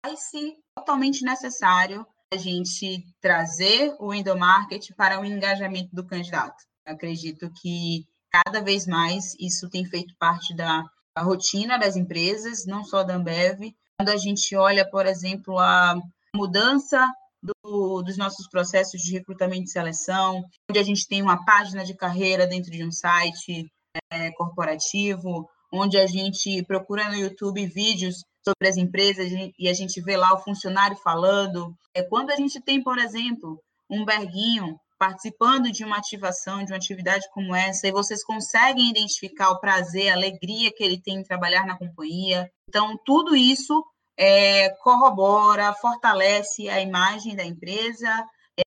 vai 0.05 0.17
ser 0.17 0.55
totalmente 0.75 1.23
necessário 1.23 2.07
a 2.33 2.37
gente 2.37 3.05
trazer 3.21 3.95
o 4.01 4.13
endomarketing 4.15 4.95
para 4.95 5.21
o 5.21 5.25
engajamento 5.25 5.91
do 5.93 6.07
candidato. 6.07 6.57
Acredito 6.87 7.51
que 7.61 8.07
cada 8.31 8.61
vez 8.63 8.87
mais 8.87 9.35
isso 9.41 9.69
tem 9.69 9.85
feito 9.85 10.15
parte 10.19 10.55
da 10.55 10.85
rotina 11.19 11.79
das 11.79 11.97
empresas, 11.97 12.65
não 12.67 12.85
só 12.85 13.03
da 13.03 13.17
Ambev. 13.17 13.75
Quando 13.99 14.11
a 14.11 14.17
gente 14.17 14.55
olha, 14.55 14.89
por 14.89 15.07
exemplo, 15.07 15.59
a 15.59 15.99
mudança 16.35 17.11
do, 17.43 18.03
dos 18.03 18.17
nossos 18.17 18.49
processos 18.49 19.01
de 19.01 19.13
recrutamento 19.13 19.65
e 19.65 19.71
seleção, 19.71 20.45
onde 20.71 20.79
a 20.79 20.83
gente 20.83 21.07
tem 21.09 21.23
uma 21.23 21.45
página 21.45 21.85
de 21.85 21.95
carreira 21.95 22.47
dentro 22.47 22.71
de 22.71 22.85
um 22.85 22.93
site 22.93 23.71
é, 24.13 24.31
corporativo, 24.33 25.49
onde 25.73 25.99
a 25.99 26.07
gente 26.07 26.63
procura 26.65 27.09
no 27.09 27.17
YouTube 27.17 27.67
vídeos 27.67 28.23
sobre 28.45 28.69
as 28.69 28.77
empresas 28.77 29.31
e 29.59 29.69
a 29.69 29.73
gente 29.73 30.01
vê 30.01 30.17
lá 30.17 30.33
o 30.35 30.43
funcionário 30.43 30.97
falando. 30.97 31.75
É 31.95 32.03
quando 32.03 32.31
a 32.31 32.37
gente 32.37 32.61
tem, 32.61 32.83
por 32.83 32.99
exemplo, 32.99 33.61
um 33.91 34.05
berguinho 34.05 34.79
participando 34.99 35.71
de 35.71 35.85
uma 35.85 35.97
ativação, 35.97 36.65
de 36.65 36.73
uma 36.73 36.77
atividade 36.77 37.27
como 37.33 37.55
essa, 37.55 37.87
e 37.87 37.93
vocês 37.93 38.25
conseguem 38.25 38.91
identificar 38.91 39.51
o 39.51 39.61
prazer, 39.61 40.09
a 40.09 40.15
alegria 40.15 40.73
que 40.73 40.83
ele 40.83 41.01
tem 41.01 41.17
em 41.17 41.23
trabalhar 41.23 41.67
na 41.67 41.79
companhia. 41.79 42.51
Então, 42.69 42.99
tudo 43.05 43.37
isso 43.37 43.85
é, 44.19 44.71
corrobora, 44.83 45.75
fortalece 45.75 46.69
a 46.69 46.81
imagem 46.81 47.37
da 47.37 47.45
empresa 47.45 48.09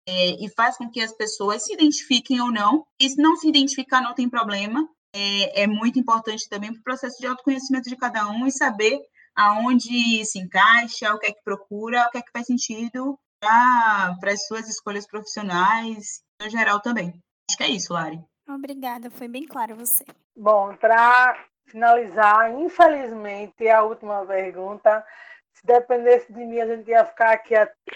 é, 0.07 0.43
e 0.43 0.49
faz 0.55 0.77
com 0.77 0.89
que 0.89 1.01
as 1.01 1.11
pessoas 1.11 1.63
se 1.63 1.73
identifiquem 1.73 2.39
ou 2.41 2.51
não. 2.51 2.85
E 2.99 3.09
se 3.09 3.17
não 3.17 3.35
se 3.35 3.47
identificar, 3.47 4.01
não 4.01 4.13
tem 4.13 4.29
problema. 4.29 4.87
É, 5.13 5.63
é 5.63 5.67
muito 5.67 5.97
importante 5.97 6.47
também 6.47 6.71
para 6.71 6.79
o 6.79 6.83
processo 6.83 7.19
de 7.19 7.25
autoconhecimento 7.25 7.89
de 7.89 7.97
cada 7.97 8.27
um 8.29 8.45
e 8.45 8.51
saber 8.51 8.99
aonde 9.35 10.23
se 10.25 10.37
encaixa, 10.37 11.13
o 11.13 11.19
que 11.19 11.27
é 11.27 11.31
que 11.31 11.43
procura, 11.43 12.05
o 12.05 12.11
que 12.11 12.17
é 12.19 12.21
que 12.21 12.31
faz 12.31 12.45
sentido 12.45 13.17
para 13.39 14.31
as 14.31 14.45
suas 14.45 14.67
escolhas 14.67 15.07
profissionais, 15.07 16.21
no 16.41 16.49
geral 16.49 16.79
também. 16.81 17.13
Acho 17.49 17.57
que 17.57 17.63
é 17.63 17.69
isso, 17.69 17.93
Lari. 17.93 18.19
Obrigada, 18.47 19.09
foi 19.09 19.27
bem 19.27 19.45
claro 19.45 19.75
você. 19.75 20.03
Bom, 20.35 20.75
para 20.75 21.45
finalizar, 21.65 22.51
infelizmente, 22.59 23.67
a 23.69 23.83
última 23.83 24.25
pergunta. 24.25 25.05
Se 25.53 25.65
dependesse 25.65 26.31
de 26.31 26.45
mim, 26.45 26.59
a 26.59 26.65
gente 26.65 26.89
ia 26.89 27.05
ficar 27.05 27.31
aqui 27.31 27.53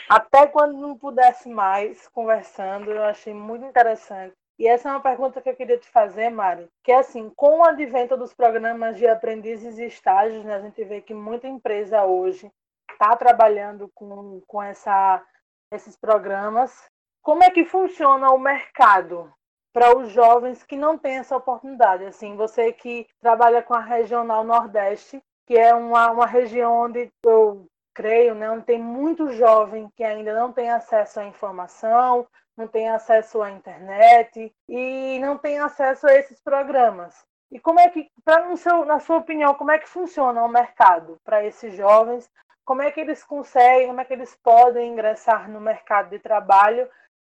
até 0.09 0.47
quando 0.47 0.77
não 0.77 0.97
pudesse 0.97 1.49
mais 1.49 2.07
conversando. 2.09 2.91
Eu 2.91 3.03
achei 3.03 3.33
muito 3.33 3.65
interessante. 3.65 4.35
E 4.59 4.67
essa 4.67 4.89
é 4.89 4.91
uma 4.91 5.01
pergunta 5.01 5.41
que 5.41 5.49
eu 5.49 5.55
queria 5.55 5.77
te 5.77 5.89
fazer, 5.89 6.29
Mari, 6.29 6.69
que 6.83 6.91
é 6.91 6.99
assim, 6.99 7.31
com 7.35 7.59
o 7.59 7.63
advento 7.63 8.15
dos 8.15 8.33
programas 8.33 8.97
de 8.97 9.07
aprendizes 9.07 9.79
e 9.79 9.85
estágios, 9.85 10.43
né, 10.45 10.55
a 10.55 10.61
gente 10.61 10.83
vê 10.83 11.01
que 11.01 11.13
muita 11.13 11.47
empresa 11.47 12.03
hoje 12.03 12.51
está 12.91 13.15
trabalhando 13.15 13.89
com, 13.93 14.41
com 14.47 14.61
essa, 14.61 15.23
esses 15.71 15.95
programas. 15.97 16.89
Como 17.21 17.43
é 17.43 17.49
que 17.49 17.65
funciona 17.65 18.29
o 18.31 18.37
mercado 18.37 19.31
para 19.73 19.97
os 19.97 20.11
jovens 20.11 20.63
que 20.63 20.75
não 20.75 20.97
têm 20.97 21.17
essa 21.17 21.35
oportunidade? 21.35 22.05
Assim, 22.05 22.35
você 22.35 22.71
que 22.71 23.07
trabalha 23.21 23.63
com 23.63 23.73
a 23.73 23.79
regional 23.79 24.43
Nordeste, 24.43 25.21
que 25.45 25.57
é 25.57 25.73
uma, 25.73 26.11
uma 26.11 26.25
região 26.25 26.73
onde 26.73 27.11
eu 27.25 27.65
creio, 27.93 28.33
né, 28.33 28.49
onde 28.49 28.65
tem 28.65 28.79
muito 28.79 29.31
jovem 29.33 29.89
que 29.95 30.03
ainda 30.03 30.33
não 30.33 30.51
tem 30.51 30.69
acesso 30.69 31.19
à 31.19 31.25
informação, 31.25 32.27
não 32.57 32.67
tem 32.67 32.89
acesso 32.89 33.41
à 33.41 33.51
internet 33.51 34.53
e 34.67 35.19
não 35.19 35.37
tem 35.37 35.59
acesso 35.59 36.07
a 36.07 36.13
esses 36.13 36.39
programas. 36.41 37.15
E 37.51 37.59
como 37.59 37.79
é 37.79 37.87
que, 37.89 38.09
pra, 38.25 38.55
seu, 38.57 38.83
na 38.83 38.99
sua 38.99 39.17
opinião, 39.17 39.53
como 39.53 39.71
é 39.71 39.77
que 39.77 39.87
funciona 39.87 40.43
o 40.43 40.49
mercado 40.49 41.19
para 41.23 41.45
esses 41.45 41.75
jovens? 41.75 42.29
Como 42.65 42.81
é 42.81 42.91
que 42.91 42.99
eles 42.99 43.23
conseguem, 43.23 43.87
como 43.87 43.99
é 43.99 44.05
que 44.05 44.13
eles 44.13 44.37
podem 44.41 44.91
ingressar 44.91 45.49
no 45.49 45.59
mercado 45.59 46.09
de 46.09 46.19
trabalho 46.19 46.87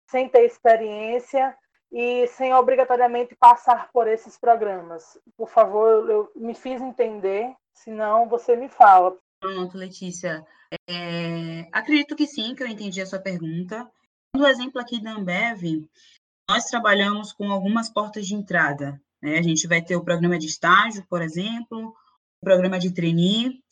sem 0.08 0.28
ter 0.28 0.44
experiência 0.44 1.56
e 1.92 2.26
sem 2.28 2.54
obrigatoriamente 2.54 3.34
passar 3.34 3.90
por 3.92 4.08
esses 4.08 4.38
programas? 4.38 5.18
Por 5.36 5.48
favor, 5.48 6.10
eu 6.10 6.32
me 6.34 6.54
fiz 6.54 6.80
entender, 6.80 7.54
senão 7.74 8.28
você 8.28 8.56
me 8.56 8.68
fala. 8.68 9.16
Pronto, 9.40 9.76
Letícia. 9.76 10.44
É, 10.88 11.68
acredito 11.72 12.16
que 12.16 12.26
sim, 12.26 12.54
que 12.54 12.62
eu 12.62 12.66
entendi 12.66 13.00
a 13.00 13.06
sua 13.06 13.18
pergunta. 13.18 13.90
No 14.34 14.46
exemplo 14.46 14.80
aqui 14.80 15.00
da 15.02 15.12
Ambev, 15.12 15.88
nós 16.48 16.64
trabalhamos 16.64 17.32
com 17.32 17.50
algumas 17.50 17.88
portas 17.90 18.26
de 18.26 18.34
entrada. 18.34 19.00
Né? 19.22 19.38
A 19.38 19.42
gente 19.42 19.66
vai 19.66 19.82
ter 19.82 19.96
o 19.96 20.04
programa 20.04 20.38
de 20.38 20.46
estágio, 20.46 21.04
por 21.08 21.22
exemplo, 21.22 21.88
o 21.88 22.44
programa 22.44 22.78
de 22.78 22.92
trainee, 22.92 23.62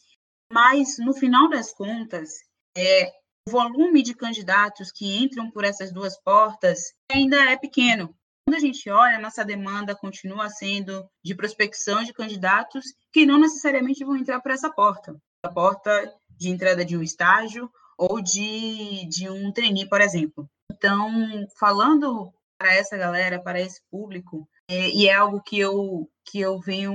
mas 0.52 0.98
no 0.98 1.12
final 1.12 1.48
das 1.48 1.72
contas, 1.72 2.30
é, 2.76 3.12
o 3.48 3.50
volume 3.50 4.02
de 4.02 4.14
candidatos 4.14 4.90
que 4.90 5.16
entram 5.16 5.50
por 5.50 5.64
essas 5.64 5.92
duas 5.92 6.20
portas 6.20 6.92
ainda 7.10 7.36
é 7.50 7.56
pequeno. 7.56 8.14
Quando 8.44 8.56
a 8.56 8.60
gente 8.60 8.88
olha, 8.88 9.18
nossa 9.18 9.44
demanda 9.44 9.94
continua 9.94 10.48
sendo 10.48 11.08
de 11.24 11.34
prospecção 11.34 12.04
de 12.04 12.12
candidatos 12.12 12.84
que 13.12 13.26
não 13.26 13.38
necessariamente 13.38 14.04
vão 14.04 14.16
entrar 14.16 14.40
por 14.40 14.52
essa 14.52 14.70
porta, 14.70 15.16
a 15.42 15.48
porta 15.48 16.14
de 16.30 16.50
entrada 16.50 16.84
de 16.84 16.96
um 16.96 17.02
estágio 17.02 17.70
ou 17.98 18.20
de, 18.20 19.06
de 19.08 19.28
um 19.28 19.50
trainee, 19.50 19.88
por 19.88 20.00
exemplo. 20.00 20.48
Então, 20.70 21.10
falando 21.58 22.32
para 22.58 22.74
essa 22.74 22.96
galera, 22.96 23.42
para 23.42 23.60
esse 23.60 23.80
público, 23.90 24.48
e 24.68 25.08
é 25.08 25.14
algo 25.14 25.40
que 25.42 25.58
eu, 25.58 26.10
que 26.24 26.40
eu 26.40 26.58
venho 26.58 26.94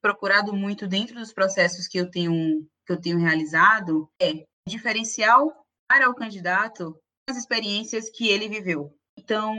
procurado 0.00 0.52
muito 0.52 0.88
dentro 0.88 1.14
dos 1.14 1.32
processos 1.32 1.86
que 1.86 1.98
eu 1.98 2.10
tenho, 2.10 2.66
que 2.86 2.92
eu 2.92 3.00
tenho 3.00 3.18
realizado, 3.18 4.08
é 4.20 4.44
diferencial 4.68 5.52
para 5.88 6.08
o 6.08 6.14
candidato 6.14 6.96
as 7.28 7.36
experiências 7.36 8.10
que 8.10 8.28
ele 8.28 8.48
viveu. 8.48 8.92
Então, 9.18 9.54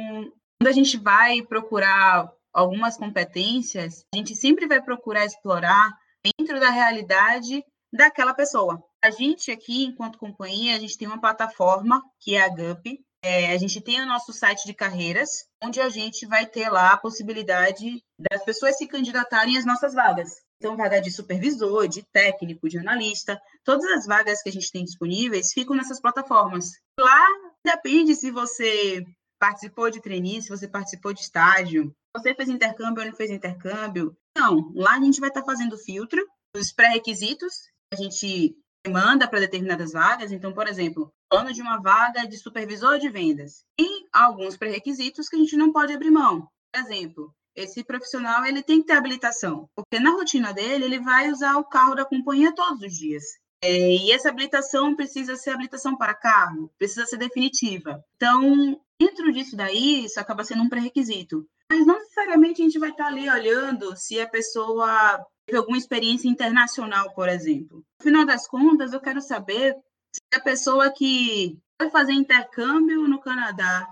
quando 0.59 0.67
a 0.67 0.71
gente 0.71 0.97
vai 0.97 1.41
procurar 1.41 2.31
algumas 2.53 2.97
competências, 2.97 4.03
a 4.13 4.17
gente 4.17 4.35
sempre 4.35 4.67
vai 4.67 4.81
procurar 4.81 5.25
explorar 5.25 5.89
dentro 6.37 6.59
da 6.59 6.69
realidade 6.69 7.63
daquela 7.91 8.33
pessoa. 8.33 8.83
A 9.03 9.11
gente 9.11 9.51
aqui, 9.51 9.83
enquanto 9.83 10.19
companhia, 10.19 10.75
a 10.75 10.79
gente 10.79 10.97
tem 10.97 11.07
uma 11.07 11.19
plataforma 11.19 12.01
que 12.19 12.35
é 12.35 12.43
a 12.43 12.49
GUP. 12.49 13.03
É, 13.23 13.53
a 13.53 13.57
gente 13.57 13.79
tem 13.79 14.01
o 14.01 14.05
nosso 14.05 14.33
site 14.33 14.65
de 14.65 14.73
carreiras, 14.73 15.45
onde 15.63 15.79
a 15.79 15.87
gente 15.87 16.25
vai 16.25 16.45
ter 16.45 16.69
lá 16.69 16.91
a 16.91 16.97
possibilidade 16.97 18.03
das 18.19 18.43
pessoas 18.43 18.77
se 18.77 18.85
candidatarem 18.85 19.57
às 19.57 19.65
nossas 19.65 19.93
vagas. 19.93 20.41
Então, 20.57 20.75
vaga 20.75 20.99
de 20.99 21.09
supervisor, 21.09 21.87
de 21.87 22.03
técnico, 22.11 22.67
de 22.67 22.77
analista, 22.77 23.41
todas 23.63 23.85
as 23.91 24.05
vagas 24.05 24.41
que 24.41 24.49
a 24.49 24.51
gente 24.51 24.69
tem 24.69 24.83
disponíveis 24.83 25.53
ficam 25.53 25.73
nessas 25.73 26.01
plataformas. 26.01 26.71
Lá 26.99 27.25
depende 27.65 28.13
se 28.13 28.29
você 28.29 29.05
participou 29.39 29.89
de 29.89 30.01
trainee, 30.01 30.41
se 30.41 30.49
você 30.49 30.67
participou 30.67 31.13
de 31.13 31.21
estágio, 31.21 31.95
você 32.15 32.35
fez 32.35 32.49
intercâmbio 32.49 33.03
ou 33.03 33.09
não 33.09 33.15
fez 33.15 33.31
intercâmbio. 33.31 34.15
Não, 34.37 34.69
lá 34.75 34.95
a 34.95 35.01
gente 35.01 35.21
vai 35.21 35.29
estar 35.29 35.43
fazendo 35.43 35.77
filtro, 35.77 36.21
os 36.55 36.73
pré-requisitos 36.73 37.53
a 37.93 37.95
gente 37.95 38.55
demanda 38.83 39.27
para 39.27 39.39
determinadas 39.39 39.93
vagas. 39.93 40.31
Então, 40.31 40.53
por 40.53 40.67
exemplo, 40.67 41.11
plano 41.29 41.53
de 41.53 41.61
uma 41.61 41.81
vaga 41.81 42.27
de 42.27 42.37
supervisor 42.37 42.99
de 42.99 43.09
vendas. 43.09 43.63
E 43.79 44.05
alguns 44.11 44.57
pré-requisitos 44.57 45.29
que 45.29 45.35
a 45.35 45.39
gente 45.39 45.55
não 45.55 45.71
pode 45.71 45.93
abrir 45.93 46.11
mão. 46.11 46.47
Por 46.71 46.81
exemplo, 46.81 47.33
esse 47.55 47.83
profissional 47.83 48.45
ele 48.45 48.61
tem 48.61 48.81
que 48.81 48.87
ter 48.87 48.93
habilitação, 48.93 49.69
porque 49.75 49.99
na 49.99 50.11
rotina 50.11 50.53
dele 50.53 50.85
ele 50.85 50.99
vai 50.99 51.31
usar 51.31 51.55
o 51.57 51.63
carro 51.63 51.95
da 51.95 52.05
companhia 52.05 52.53
todos 52.53 52.81
os 52.81 52.93
dias. 52.93 53.23
É, 53.61 53.95
e 53.95 54.11
essa 54.11 54.29
habilitação 54.29 54.95
precisa 54.95 55.37
ser 55.37 55.51
habilitação 55.51 55.95
para 55.95 56.13
carro, 56.13 56.69
precisa 56.77 57.05
ser 57.05 57.17
definitiva. 57.17 58.03
Então, 58.17 58.77
dentro 58.99 59.31
disso 59.31 59.55
daí, 59.55 60.03
isso 60.03 60.19
acaba 60.19 60.43
sendo 60.43 60.63
um 60.63 60.69
pré-requisito. 60.69 61.47
Mas 61.71 61.85
não 61.85 61.97
necessariamente 61.97 62.61
a 62.61 62.65
gente 62.65 62.77
vai 62.77 62.89
estar 62.89 63.07
ali 63.07 63.29
olhando 63.29 63.95
se 63.95 64.19
a 64.19 64.27
pessoa 64.27 65.25
teve 65.45 65.57
alguma 65.57 65.77
experiência 65.77 66.27
internacional, 66.27 67.13
por 67.13 67.29
exemplo. 67.29 67.83
No 67.99 68.03
final 68.03 68.25
das 68.25 68.47
contas, 68.47 68.93
eu 68.93 68.99
quero 68.99 69.21
saber 69.21 69.75
se 70.11 70.21
a 70.33 70.39
pessoa 70.39 70.91
que 70.91 71.57
vai 71.79 71.89
fazer 71.89 72.13
intercâmbio 72.13 73.07
no 73.07 73.19
Canadá 73.19 73.87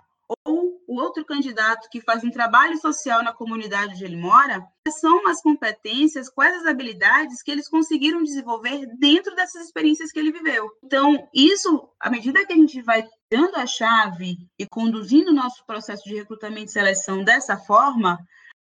ou 0.46 0.82
o 0.88 1.00
outro 1.00 1.26
candidato 1.26 1.90
que 1.90 2.02
faz 2.02 2.24
um 2.24 2.32
trabalho 2.32 2.78
social 2.78 3.24
na 3.24 3.34
comunidade 3.34 3.94
onde 3.94 4.06
ele 4.06 4.16
mora, 4.16 4.66
quais 4.84 5.00
são 5.00 5.28
as 5.28 5.42
competências, 5.42 6.30
quais 6.30 6.56
as 6.58 6.66
habilidades 6.66 7.42
que 7.42 7.52
eles 7.52 7.68
conseguiram 7.68 8.24
desenvolver 8.24 8.86
dentro 8.98 9.36
dessas 9.36 9.66
experiências 9.66 10.12
que 10.12 10.20
ele 10.20 10.32
viveu. 10.32 10.70
Então, 10.84 11.28
isso, 11.34 11.90
à 12.00 12.10
medida 12.10 12.46
que 12.46 12.54
a 12.54 12.56
gente 12.56 12.82
vai 12.82 13.08
dando 13.30 13.56
a 13.56 13.66
chave 13.66 14.38
e 14.58 14.66
conduzindo 14.68 15.32
o 15.32 15.36
nosso 15.36 15.66
processo 15.66 16.04
de 16.04 16.16
recrutamento 16.16 16.70
e 16.70 16.74
seleção 16.74 17.24
dessa 17.24 17.58
forma, 17.58 18.18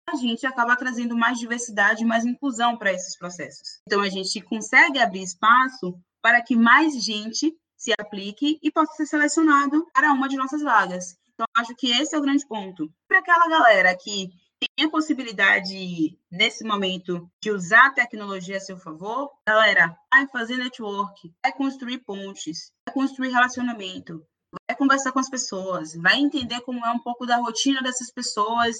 a 0.10 0.16
gente 0.16 0.46
acaba 0.46 0.76
trazendo 0.76 1.18
mais 1.18 1.38
diversidade, 1.38 2.06
mais 2.06 2.26
inclusão 2.26 2.78
para 2.78 2.94
esses 2.94 3.18
processos. 3.18 3.82
Então, 3.86 4.02
a 4.02 4.10
gente 4.10 4.42
consegue 4.42 5.00
abrir 5.00 5.22
espaço 5.22 6.00
para 6.22 6.42
que 6.42 6.56
mais 6.56 7.04
gente 7.04 7.54
se 7.76 7.94
aplique 8.00 8.58
e 8.64 8.72
possa 8.72 8.94
ser 8.94 9.06
selecionado 9.06 9.86
para 9.94 10.14
uma 10.14 10.30
de 10.30 10.38
nossas 10.38 10.62
vagas. 10.62 11.16
Então, 11.34 11.46
acho 11.56 11.76
que 11.76 11.92
esse 11.92 12.16
é 12.16 12.18
o 12.18 12.22
grande 12.22 12.48
ponto. 12.48 12.90
Para 13.08 13.20
aquela 13.20 13.48
galera 13.48 13.96
que 13.96 14.30
tem 14.60 14.88
a 14.88 14.90
possibilidade, 14.90 16.18
nesse 16.32 16.64
momento, 16.64 17.30
de 17.44 17.52
usar 17.52 17.88
a 17.88 17.94
tecnologia 17.94 18.58
a 18.58 18.62
seu 18.62 18.78
favor, 18.78 19.30
galera, 19.48 19.96
vai 20.12 20.28
fazer 20.30 20.58
network, 20.58 21.32
vai 21.44 21.54
construir 21.54 22.00
pontes, 22.00 22.72
vai 22.88 22.94
construir 22.94 23.30
relacionamento, 23.30 24.26
vai 24.68 24.76
conversar 24.76 25.12
com 25.12 25.20
as 25.20 25.30
pessoas, 25.30 25.94
vai 25.96 26.18
entender 26.18 26.62
como 26.62 26.84
é 26.84 26.92
um 26.92 27.00
pouco 27.00 27.26
da 27.26 27.38
rotina 27.38 27.82
dessas 27.82 28.12
pessoas 28.12 28.76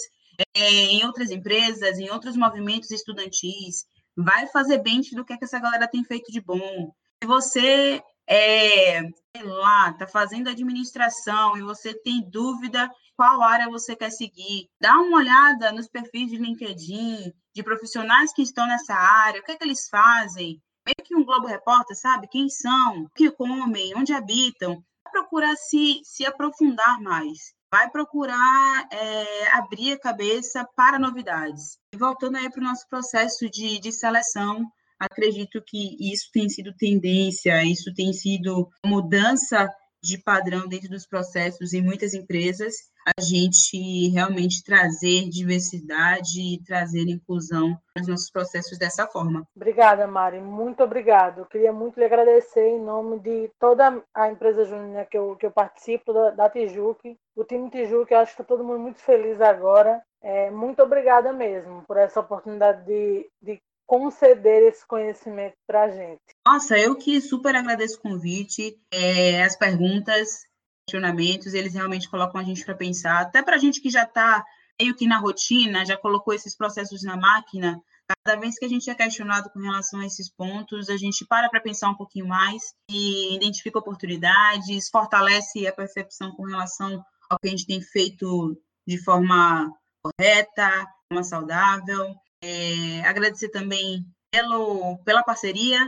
é, 0.56 0.70
em 0.70 1.06
outras 1.06 1.32
empresas, 1.32 1.98
em 1.98 2.10
outros 2.10 2.36
movimentos 2.36 2.92
estudantis, 2.92 3.86
vai 4.16 4.48
fazer 4.48 4.80
bench 4.80 5.16
do 5.16 5.24
que, 5.24 5.34
é 5.34 5.38
que 5.38 5.46
essa 5.46 5.60
galera 5.60 5.88
tem 5.88 6.04
feito 6.04 6.32
de 6.32 6.42
bom. 6.42 6.92
Se 7.22 7.28
você 7.28 8.02
é, 8.28 9.02
sei 9.36 9.44
lá, 9.44 9.92
está 9.92 10.06
fazendo 10.08 10.50
administração 10.50 11.58
e 11.58 11.62
você 11.62 11.94
tem 11.94 12.30
dúvida 12.30 12.92
qual 13.16 13.42
área 13.42 13.70
você 13.70 13.96
quer 13.96 14.12
seguir, 14.12 14.70
dá 14.80 14.96
uma 14.98 15.18
olhada 15.18 15.72
nos 15.72 15.88
perfis 15.88 16.30
de 16.30 16.38
LinkedIn, 16.38 17.34
de 17.56 17.64
profissionais 17.64 18.34
que 18.34 18.42
estão 18.42 18.68
nessa 18.68 18.94
área, 18.94 19.40
o 19.40 19.44
que 19.44 19.54
é 19.54 19.56
que 19.56 19.64
eles 19.64 19.88
fazem, 19.90 20.62
meio 20.86 21.04
que 21.04 21.16
um 21.16 21.24
Globo 21.24 21.48
Repórter, 21.48 21.98
sabe? 21.98 22.28
Quem 22.28 22.50
são, 22.50 23.04
o 23.04 23.10
que 23.16 23.32
comem, 23.32 23.96
onde 23.96 24.14
habitam, 24.14 24.84
procurar 25.12 25.56
se, 25.56 26.02
se 26.04 26.26
aprofundar 26.26 27.02
mais 27.02 27.57
vai 27.72 27.90
procurar 27.90 28.88
é, 28.92 29.48
abrir 29.54 29.94
a 29.94 30.00
cabeça 30.00 30.68
para 30.76 31.00
novidades. 31.00 31.78
E 31.94 31.98
voltando 31.98 32.38
aí 32.38 32.50
para 32.50 32.62
o 32.62 32.64
nosso 32.64 32.88
processo 32.88 33.50
de, 33.50 33.80
de 33.80 33.92
seleção, 33.92 34.66
acredito 35.00 35.62
que 35.66 35.98
isso 36.12 36.30
tem 36.32 36.50
sido 36.50 36.74
tendência, 36.76 37.64
isso 37.64 37.94
tem 37.94 38.14
sido 38.14 38.70
mudança 38.86 39.70
de 40.08 40.18
padrão 40.18 40.68
dentro 40.68 40.90
dos 40.90 41.06
processos 41.06 41.74
em 41.74 41.82
muitas 41.82 42.14
empresas, 42.14 42.76
a 43.06 43.22
gente 43.22 44.10
realmente 44.10 44.64
trazer 44.64 45.30
diversidade 45.30 46.40
e 46.40 46.64
trazer 46.64 47.10
inclusão 47.10 47.78
nos 47.96 48.08
nossos 48.08 48.32
processos 48.32 48.78
dessa 48.78 49.06
forma. 49.06 49.46
Obrigada, 49.56 50.08
Mari, 50.08 50.40
muito 50.40 50.82
obrigado. 50.82 51.40
Eu 51.40 51.46
queria 51.46 51.74
muito 51.74 52.00
lhe 52.00 52.06
agradecer 52.06 52.68
em 52.68 52.82
nome 52.82 53.20
de 53.20 53.52
toda 53.60 54.02
a 54.14 54.30
empresa 54.30 54.64
júnior 54.64 55.06
que 55.06 55.18
eu, 55.18 55.36
que 55.36 55.46
eu 55.46 55.52
participo, 55.52 56.14
da, 56.14 56.32
da 56.32 56.50
Tijuque, 56.50 57.18
o 57.36 57.44
time 57.44 57.70
Tijuque, 57.70 58.14
acho 58.14 58.36
que 58.36 58.42
está 58.42 58.44
todo 58.44 58.64
mundo 58.64 58.80
muito 58.80 59.00
feliz 59.00 59.40
agora. 59.42 60.02
É, 60.22 60.50
muito 60.50 60.82
obrigada 60.82 61.32
mesmo 61.32 61.84
por 61.88 61.98
essa 61.98 62.20
oportunidade 62.20 62.86
de, 62.86 63.30
de 63.42 63.62
conceder 63.88 64.64
esse 64.64 64.86
conhecimento 64.86 65.56
para 65.66 65.84
a 65.84 65.90
gente. 65.90 66.22
Nossa, 66.46 66.78
eu 66.78 66.96
que 66.96 67.22
super 67.22 67.56
agradeço 67.56 67.98
o 67.98 68.02
convite, 68.02 68.78
é, 68.94 69.42
as 69.44 69.56
perguntas, 69.56 70.46
questionamentos, 70.86 71.54
eles 71.54 71.74
realmente 71.74 72.10
colocam 72.10 72.40
a 72.40 72.44
gente 72.44 72.64
para 72.66 72.76
pensar, 72.76 73.22
até 73.22 73.42
para 73.42 73.56
a 73.56 73.60
gente 73.60 73.82
que 73.82 73.90
já 73.90 74.04
está 74.04 74.46
meio 74.80 74.94
que 74.94 75.08
na 75.08 75.18
rotina, 75.18 75.86
já 75.86 75.98
colocou 75.98 76.34
esses 76.34 76.56
processos 76.56 77.02
na 77.04 77.18
máquina, 77.18 77.82
cada 78.26 78.40
vez 78.40 78.60
que 78.60 78.66
a 78.66 78.70
gente 78.70 78.90
é 78.90 78.96
questionado 78.96 79.50
com 79.50 79.60
relação 79.60 80.02
a 80.02 80.06
esses 80.06 80.30
pontos, 80.30 80.90
a 80.90 80.98
gente 80.98 81.26
para 81.26 81.50
para 81.50 81.62
pensar 81.62 81.90
um 81.90 81.96
pouquinho 81.96 82.28
mais 82.28 82.74
e 82.90 83.36
identifica 83.36 83.80
oportunidades, 83.80 84.90
fortalece 84.90 85.66
a 85.66 85.74
percepção 85.74 86.32
com 86.32 86.44
relação 86.44 87.04
ao 87.30 87.40
que 87.40 87.48
a 87.48 87.52
gente 87.52 87.66
tem 87.66 87.82
feito 87.82 88.58
de 88.88 88.98
forma 89.04 89.74
correta, 90.02 90.88
forma 91.10 91.24
saudável, 91.24 92.16
é, 92.44 93.02
agradecer 93.02 93.50
também 93.50 94.06
pelo, 94.32 94.98
pela 95.00 95.24
parceria, 95.24 95.80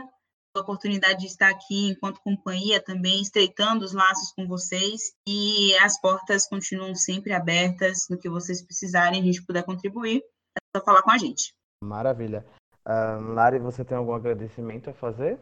pela 0.54 0.64
oportunidade 0.64 1.20
de 1.20 1.28
estar 1.28 1.50
aqui 1.50 1.90
enquanto 1.90 2.22
companhia 2.22 2.82
também, 2.82 3.22
estreitando 3.22 3.86
os 3.86 3.94
laços 3.94 4.32
com 4.34 4.48
vocês 4.48 5.14
e 5.28 5.76
as 5.78 6.00
portas 6.00 6.48
continuam 6.48 6.96
sempre 6.96 7.34
abertas 7.34 8.08
no 8.10 8.18
que 8.18 8.30
vocês 8.30 8.62
precisarem, 8.62 9.22
a 9.22 9.24
gente 9.24 9.46
puder 9.46 9.64
contribuir, 9.64 10.24
é 10.58 10.78
só 10.78 10.84
falar 10.84 11.02
com 11.04 11.12
a 11.12 11.18
gente. 11.18 11.54
Maravilha. 11.84 12.46
Uh, 12.86 13.34
Lari, 13.34 13.60
você 13.60 13.86
tem 13.86 13.98
algum 13.98 14.14
agradecimento 14.14 14.90
a 14.90 14.94
fazer? 14.94 15.40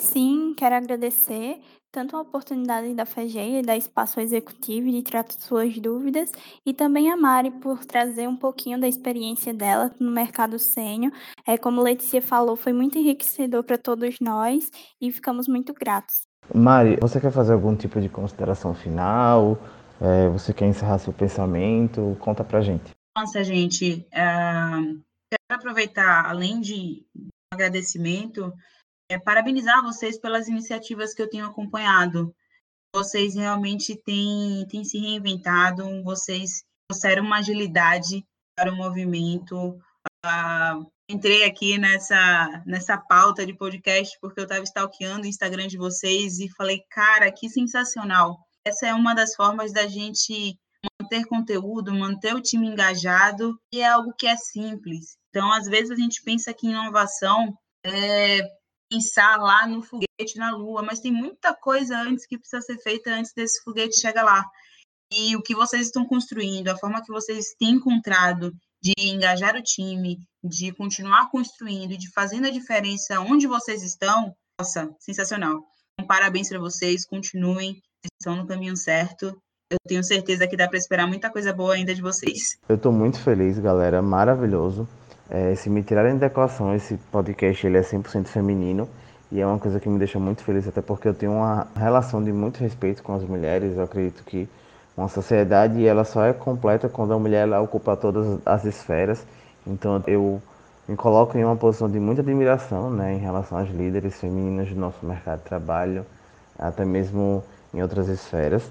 Sim, 0.00 0.54
quero 0.56 0.76
agradecer 0.76 1.60
tanto 1.90 2.16
a 2.16 2.20
oportunidade 2.20 2.94
da 2.94 3.04
FEGEI 3.04 3.58
e 3.58 3.62
da 3.62 3.76
Espaço 3.76 4.20
Executivo 4.20 4.90
de 4.90 5.02
tratar 5.02 5.32
suas 5.40 5.78
dúvidas, 5.78 6.30
e 6.64 6.72
também 6.72 7.10
a 7.10 7.16
Mari 7.16 7.50
por 7.50 7.84
trazer 7.84 8.28
um 8.28 8.36
pouquinho 8.36 8.78
da 8.78 8.86
experiência 8.86 9.52
dela 9.52 9.90
no 9.98 10.10
mercado 10.10 10.58
sênior. 10.58 11.12
É, 11.46 11.56
como 11.56 11.82
Letícia 11.82 12.22
falou, 12.22 12.56
foi 12.56 12.72
muito 12.72 12.98
enriquecedor 12.98 13.64
para 13.64 13.78
todos 13.78 14.16
nós 14.20 14.70
e 15.00 15.10
ficamos 15.10 15.48
muito 15.48 15.72
gratos. 15.72 16.26
Mari, 16.54 16.96
você 17.00 17.20
quer 17.20 17.32
fazer 17.32 17.54
algum 17.54 17.74
tipo 17.74 18.00
de 18.00 18.08
consideração 18.08 18.74
final? 18.74 19.58
É, 20.00 20.28
você 20.28 20.52
quer 20.52 20.66
encerrar 20.66 20.98
seu 20.98 21.12
pensamento? 21.12 22.16
Conta 22.20 22.44
pra 22.44 22.60
gente. 22.60 22.92
Nossa, 23.16 23.42
gente, 23.42 24.06
uh, 24.12 25.02
quero 25.28 25.60
aproveitar, 25.60 26.26
além 26.26 26.60
de 26.60 27.04
agradecimento, 27.52 28.52
é, 29.08 29.18
parabenizar 29.18 29.82
vocês 29.82 30.18
pelas 30.18 30.48
iniciativas 30.48 31.14
que 31.14 31.22
eu 31.22 31.30
tenho 31.30 31.46
acompanhado. 31.46 32.34
Vocês 32.94 33.34
realmente 33.34 33.96
têm, 33.96 34.66
têm 34.68 34.84
se 34.84 34.98
reinventado, 34.98 36.02
vocês 36.02 36.62
trouxeram 36.88 37.24
uma 37.24 37.38
agilidade 37.38 38.24
para 38.56 38.72
o 38.72 38.76
movimento. 38.76 39.78
Ah, 40.24 40.78
entrei 41.08 41.44
aqui 41.44 41.78
nessa, 41.78 42.62
nessa 42.66 42.98
pauta 42.98 43.46
de 43.46 43.54
podcast 43.54 44.18
porque 44.20 44.40
eu 44.40 44.44
estava 44.44 44.62
stalkeando 44.64 45.22
o 45.22 45.28
Instagram 45.28 45.66
de 45.66 45.78
vocês 45.78 46.38
e 46.38 46.48
falei, 46.50 46.82
cara, 46.90 47.30
que 47.32 47.48
sensacional. 47.48 48.38
Essa 48.66 48.88
é 48.88 48.94
uma 48.94 49.14
das 49.14 49.34
formas 49.34 49.72
da 49.72 49.86
gente 49.86 50.58
manter 51.00 51.24
conteúdo, 51.26 51.94
manter 51.94 52.34
o 52.34 52.40
time 52.40 52.66
engajado, 52.66 53.58
e 53.72 53.80
é 53.80 53.88
algo 53.88 54.12
que 54.16 54.26
é 54.26 54.36
simples. 54.36 55.16
Então, 55.30 55.52
às 55.52 55.66
vezes, 55.66 55.90
a 55.90 55.96
gente 55.96 56.22
pensa 56.22 56.52
que 56.52 56.68
inovação 56.68 57.56
é 57.84 58.42
pensar 58.90 59.36
lá 59.36 59.66
no 59.66 59.82
foguete 59.82 60.36
na 60.36 60.50
Lua, 60.56 60.82
mas 60.82 61.00
tem 61.00 61.12
muita 61.12 61.54
coisa 61.54 61.98
antes 61.98 62.26
que 62.26 62.38
precisa 62.38 62.62
ser 62.62 62.78
feita 62.78 63.10
antes 63.10 63.32
desse 63.34 63.62
foguete 63.62 64.00
chegar 64.00 64.24
lá. 64.24 64.44
E 65.12 65.36
o 65.36 65.42
que 65.42 65.54
vocês 65.54 65.86
estão 65.86 66.06
construindo, 66.06 66.68
a 66.68 66.76
forma 66.76 67.02
que 67.02 67.12
vocês 67.12 67.54
têm 67.58 67.72
encontrado 67.72 68.52
de 68.82 68.92
engajar 68.98 69.56
o 69.56 69.62
time, 69.62 70.18
de 70.42 70.72
continuar 70.72 71.30
construindo, 71.30 71.96
de 71.96 72.10
fazendo 72.12 72.46
a 72.46 72.50
diferença 72.50 73.20
onde 73.20 73.46
vocês 73.46 73.82
estão, 73.82 74.34
nossa, 74.60 74.88
sensacional. 75.00 75.62
Então, 75.94 76.06
parabéns 76.06 76.48
para 76.48 76.58
vocês, 76.58 77.06
continuem, 77.06 77.80
estão 78.20 78.36
no 78.36 78.46
caminho 78.46 78.76
certo. 78.76 79.36
Eu 79.70 79.78
tenho 79.86 80.04
certeza 80.04 80.46
que 80.46 80.56
dá 80.56 80.68
para 80.68 80.78
esperar 80.78 81.06
muita 81.06 81.30
coisa 81.30 81.52
boa 81.52 81.74
ainda 81.74 81.94
de 81.94 82.00
vocês. 82.00 82.58
Eu 82.68 82.76
estou 82.76 82.92
muito 82.92 83.20
feliz, 83.20 83.58
galera, 83.58 84.00
maravilhoso. 84.00 84.88
É, 85.30 85.54
se 85.54 85.68
me 85.68 85.82
tirarem 85.82 86.16
da 86.16 86.26
equação, 86.26 86.74
esse 86.74 86.96
podcast 87.12 87.66
ele 87.66 87.76
é 87.76 87.82
100% 87.82 88.26
feminino 88.26 88.88
e 89.30 89.40
é 89.40 89.46
uma 89.46 89.58
coisa 89.58 89.78
que 89.78 89.88
me 89.88 89.98
deixa 89.98 90.18
muito 90.18 90.42
feliz, 90.42 90.66
até 90.66 90.80
porque 90.80 91.06
eu 91.06 91.14
tenho 91.14 91.32
uma 91.32 91.66
relação 91.76 92.22
de 92.22 92.32
muito 92.32 92.58
respeito 92.58 93.02
com 93.02 93.14
as 93.14 93.22
mulheres. 93.22 93.76
Eu 93.76 93.82
acredito 93.82 94.24
que 94.24 94.48
uma 94.96 95.08
sociedade 95.08 95.86
ela 95.86 96.04
só 96.04 96.24
é 96.24 96.32
completa 96.32 96.88
quando 96.88 97.12
a 97.12 97.18
mulher 97.18 97.42
ela 97.42 97.60
ocupa 97.60 97.96
todas 97.96 98.40
as 98.46 98.64
esferas. 98.64 99.24
Então 99.66 100.02
eu 100.06 100.40
me 100.88 100.96
coloco 100.96 101.36
em 101.36 101.44
uma 101.44 101.56
posição 101.56 101.90
de 101.90 102.00
muita 102.00 102.22
admiração 102.22 102.90
né, 102.90 103.12
em 103.14 103.18
relação 103.18 103.58
às 103.58 103.68
líderes 103.68 104.18
femininas 104.18 104.70
do 104.70 104.76
nosso 104.76 105.04
mercado 105.04 105.40
de 105.40 105.44
trabalho, 105.44 106.06
até 106.58 106.84
mesmo 106.86 107.44
em 107.74 107.82
outras 107.82 108.08
esferas. 108.08 108.62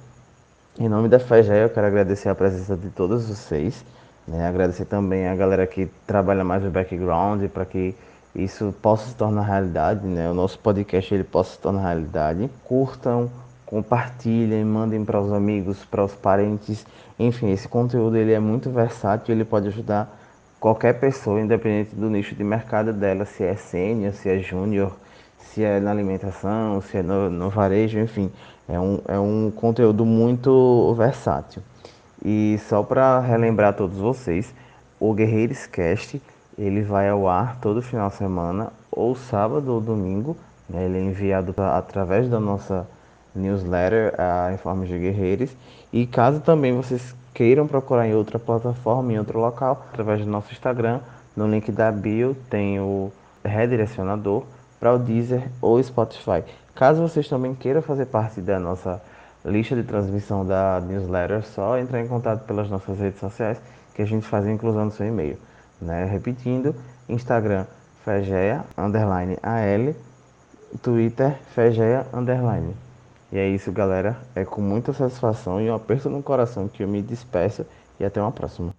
Em 0.80 0.90
nome 0.90 1.08
da 1.08 1.20
FEGE, 1.20 1.52
eu 1.54 1.70
quero 1.70 1.86
agradecer 1.86 2.30
a 2.30 2.36
presença 2.36 2.76
de 2.76 2.90
todos 2.90 3.28
vocês. 3.28 3.86
Né? 4.28 4.46
Agradecer 4.48 4.86
também 4.86 5.28
a 5.28 5.36
galera 5.36 5.66
que 5.66 5.88
trabalha 6.06 6.44
mais 6.44 6.64
no 6.64 6.70
background 6.70 7.46
para 7.46 7.66
que 7.66 7.96
isso 8.36 8.74
possa 8.82 9.08
se 9.08 9.16
tornar 9.16 9.42
realidade, 9.42 10.06
né? 10.06 10.30
O 10.30 10.34
nosso 10.34 10.60
podcast 10.60 11.14
ele 11.14 11.24
possa 11.24 11.54
se 11.54 11.60
tornar 11.60 11.82
realidade. 11.82 12.50
Curtam, 12.66 13.32
compartilhem, 13.66 14.64
mandem 14.64 15.04
para 15.04 15.20
os 15.20 15.32
amigos, 15.32 15.84
para 15.86 16.04
os 16.04 16.14
parentes. 16.14 16.86
Enfim, 17.18 17.52
esse 17.52 17.68
conteúdo 17.68 18.16
ele 18.16 18.34
é 18.34 18.40
muito 18.40 18.70
versátil, 18.70 19.34
ele 19.34 19.46
pode 19.46 19.70
ajudar 19.70 20.16
qualquer 20.60 21.00
pessoa, 21.00 21.42
independente 21.42 21.96
do 21.96 22.10
nicho 22.10 22.36
de 22.36 22.44
mercado 22.44 22.94
dela, 22.94 23.26
se 23.26 23.44
é 23.44 23.56
sênior, 23.56 24.14
se 24.14 24.30
é 24.30 24.40
júnior, 24.40 24.96
se 25.38 25.64
é 25.64 25.80
na 25.80 25.92
alimentação, 25.92 26.82
se 26.82 26.98
é 26.98 27.02
no, 27.02 27.30
no 27.30 27.50
varejo, 27.50 28.00
enfim. 28.00 28.32
É 28.68 28.80
um, 28.80 29.00
é 29.08 29.18
um 29.18 29.50
conteúdo 29.50 30.06
muito 30.06 30.94
versátil. 30.96 31.64
E 32.24 32.60
só 32.68 32.84
para 32.84 33.20
relembrar 33.20 33.70
a 33.70 33.74
todos 33.74 33.98
vocês, 33.98 34.54
o 35.00 35.14
Guerreiros 35.14 35.66
Cast 35.68 36.22
ele 36.58 36.82
vai 36.82 37.08
ao 37.08 37.28
ar 37.28 37.60
todo 37.62 37.82
final 37.82 38.10
de 38.10 38.16
semana, 38.16 38.74
ou 38.92 39.16
sábado 39.16 39.72
ou 39.74 39.80
domingo. 39.80 40.36
Né? 40.68 40.86
Ele 40.86 40.98
é 40.98 41.02
enviado 41.02 41.54
através 41.58 42.28
da 42.30 42.40
nossa 42.40 42.88
newsletter, 43.36 44.14
a 44.18 44.52
Informes 44.54 44.90
de 44.90 44.98
Guerreiros. 44.98 45.56
E 45.94 46.08
caso 46.08 46.40
também 46.40 46.76
vocês 46.76 47.16
queiram 47.34 47.68
procurar 47.68 48.08
em 48.08 48.16
outra 48.16 48.40
plataforma, 48.40 49.14
em 49.14 49.20
outro 49.20 49.40
local, 49.40 49.86
através 49.92 50.20
do 50.22 50.26
nosso 50.26 50.52
Instagram, 50.52 51.00
no 51.36 51.48
link 51.48 51.72
da 51.72 51.92
bio 51.92 52.36
tem 52.50 52.80
o 52.80 53.12
redirecionador 53.46 54.44
para 54.80 54.96
o 54.96 54.98
Deezer 54.98 55.48
ou 55.62 55.82
Spotify. 55.82 56.44
Caso 56.74 57.02
vocês 57.02 57.30
também 57.30 57.54
queiram 57.54 57.82
fazer 57.82 58.08
parte 58.08 58.42
da 58.42 58.60
nossa 58.60 59.00
lista 59.48 59.76
de 59.76 59.84
transmissão 59.84 60.46
da 60.46 60.82
newsletter, 60.82 61.44
só 61.44 61.78
entrar 61.78 62.02
em 62.02 62.08
contato 62.08 62.46
pelas 62.46 62.70
nossas 62.70 63.00
redes 63.00 63.20
sociais 63.20 63.60
que 63.94 64.02
a 64.02 64.06
gente 64.06 64.28
faz 64.28 64.46
a 64.46 64.52
inclusão 64.52 64.86
no 64.86 64.92
seu 64.92 65.08
e-mail. 65.08 65.38
Né? 65.82 66.06
Repetindo, 66.06 66.76
Instagram 67.10 67.66
Fegeia 68.04 68.64
underline 68.78 69.38
AL, 69.42 69.96
Twitter 70.82 71.38
Fegeia 71.54 72.06
underline. 72.14 72.76
E 73.32 73.38
é 73.38 73.48
isso, 73.48 73.72
galera. 73.72 74.18
É 74.36 74.46
com 74.46 74.62
muita 74.62 74.94
satisfação 74.94 75.60
e 75.60 75.70
um 75.70 75.76
aperto 75.76 76.10
no 76.10 76.24
coração 76.24 76.68
que 76.68 76.84
eu 76.84 76.88
me 76.88 77.02
despeço 77.02 77.66
e 78.00 78.06
até 78.06 78.22
uma 78.22 78.32
próxima. 78.32 78.77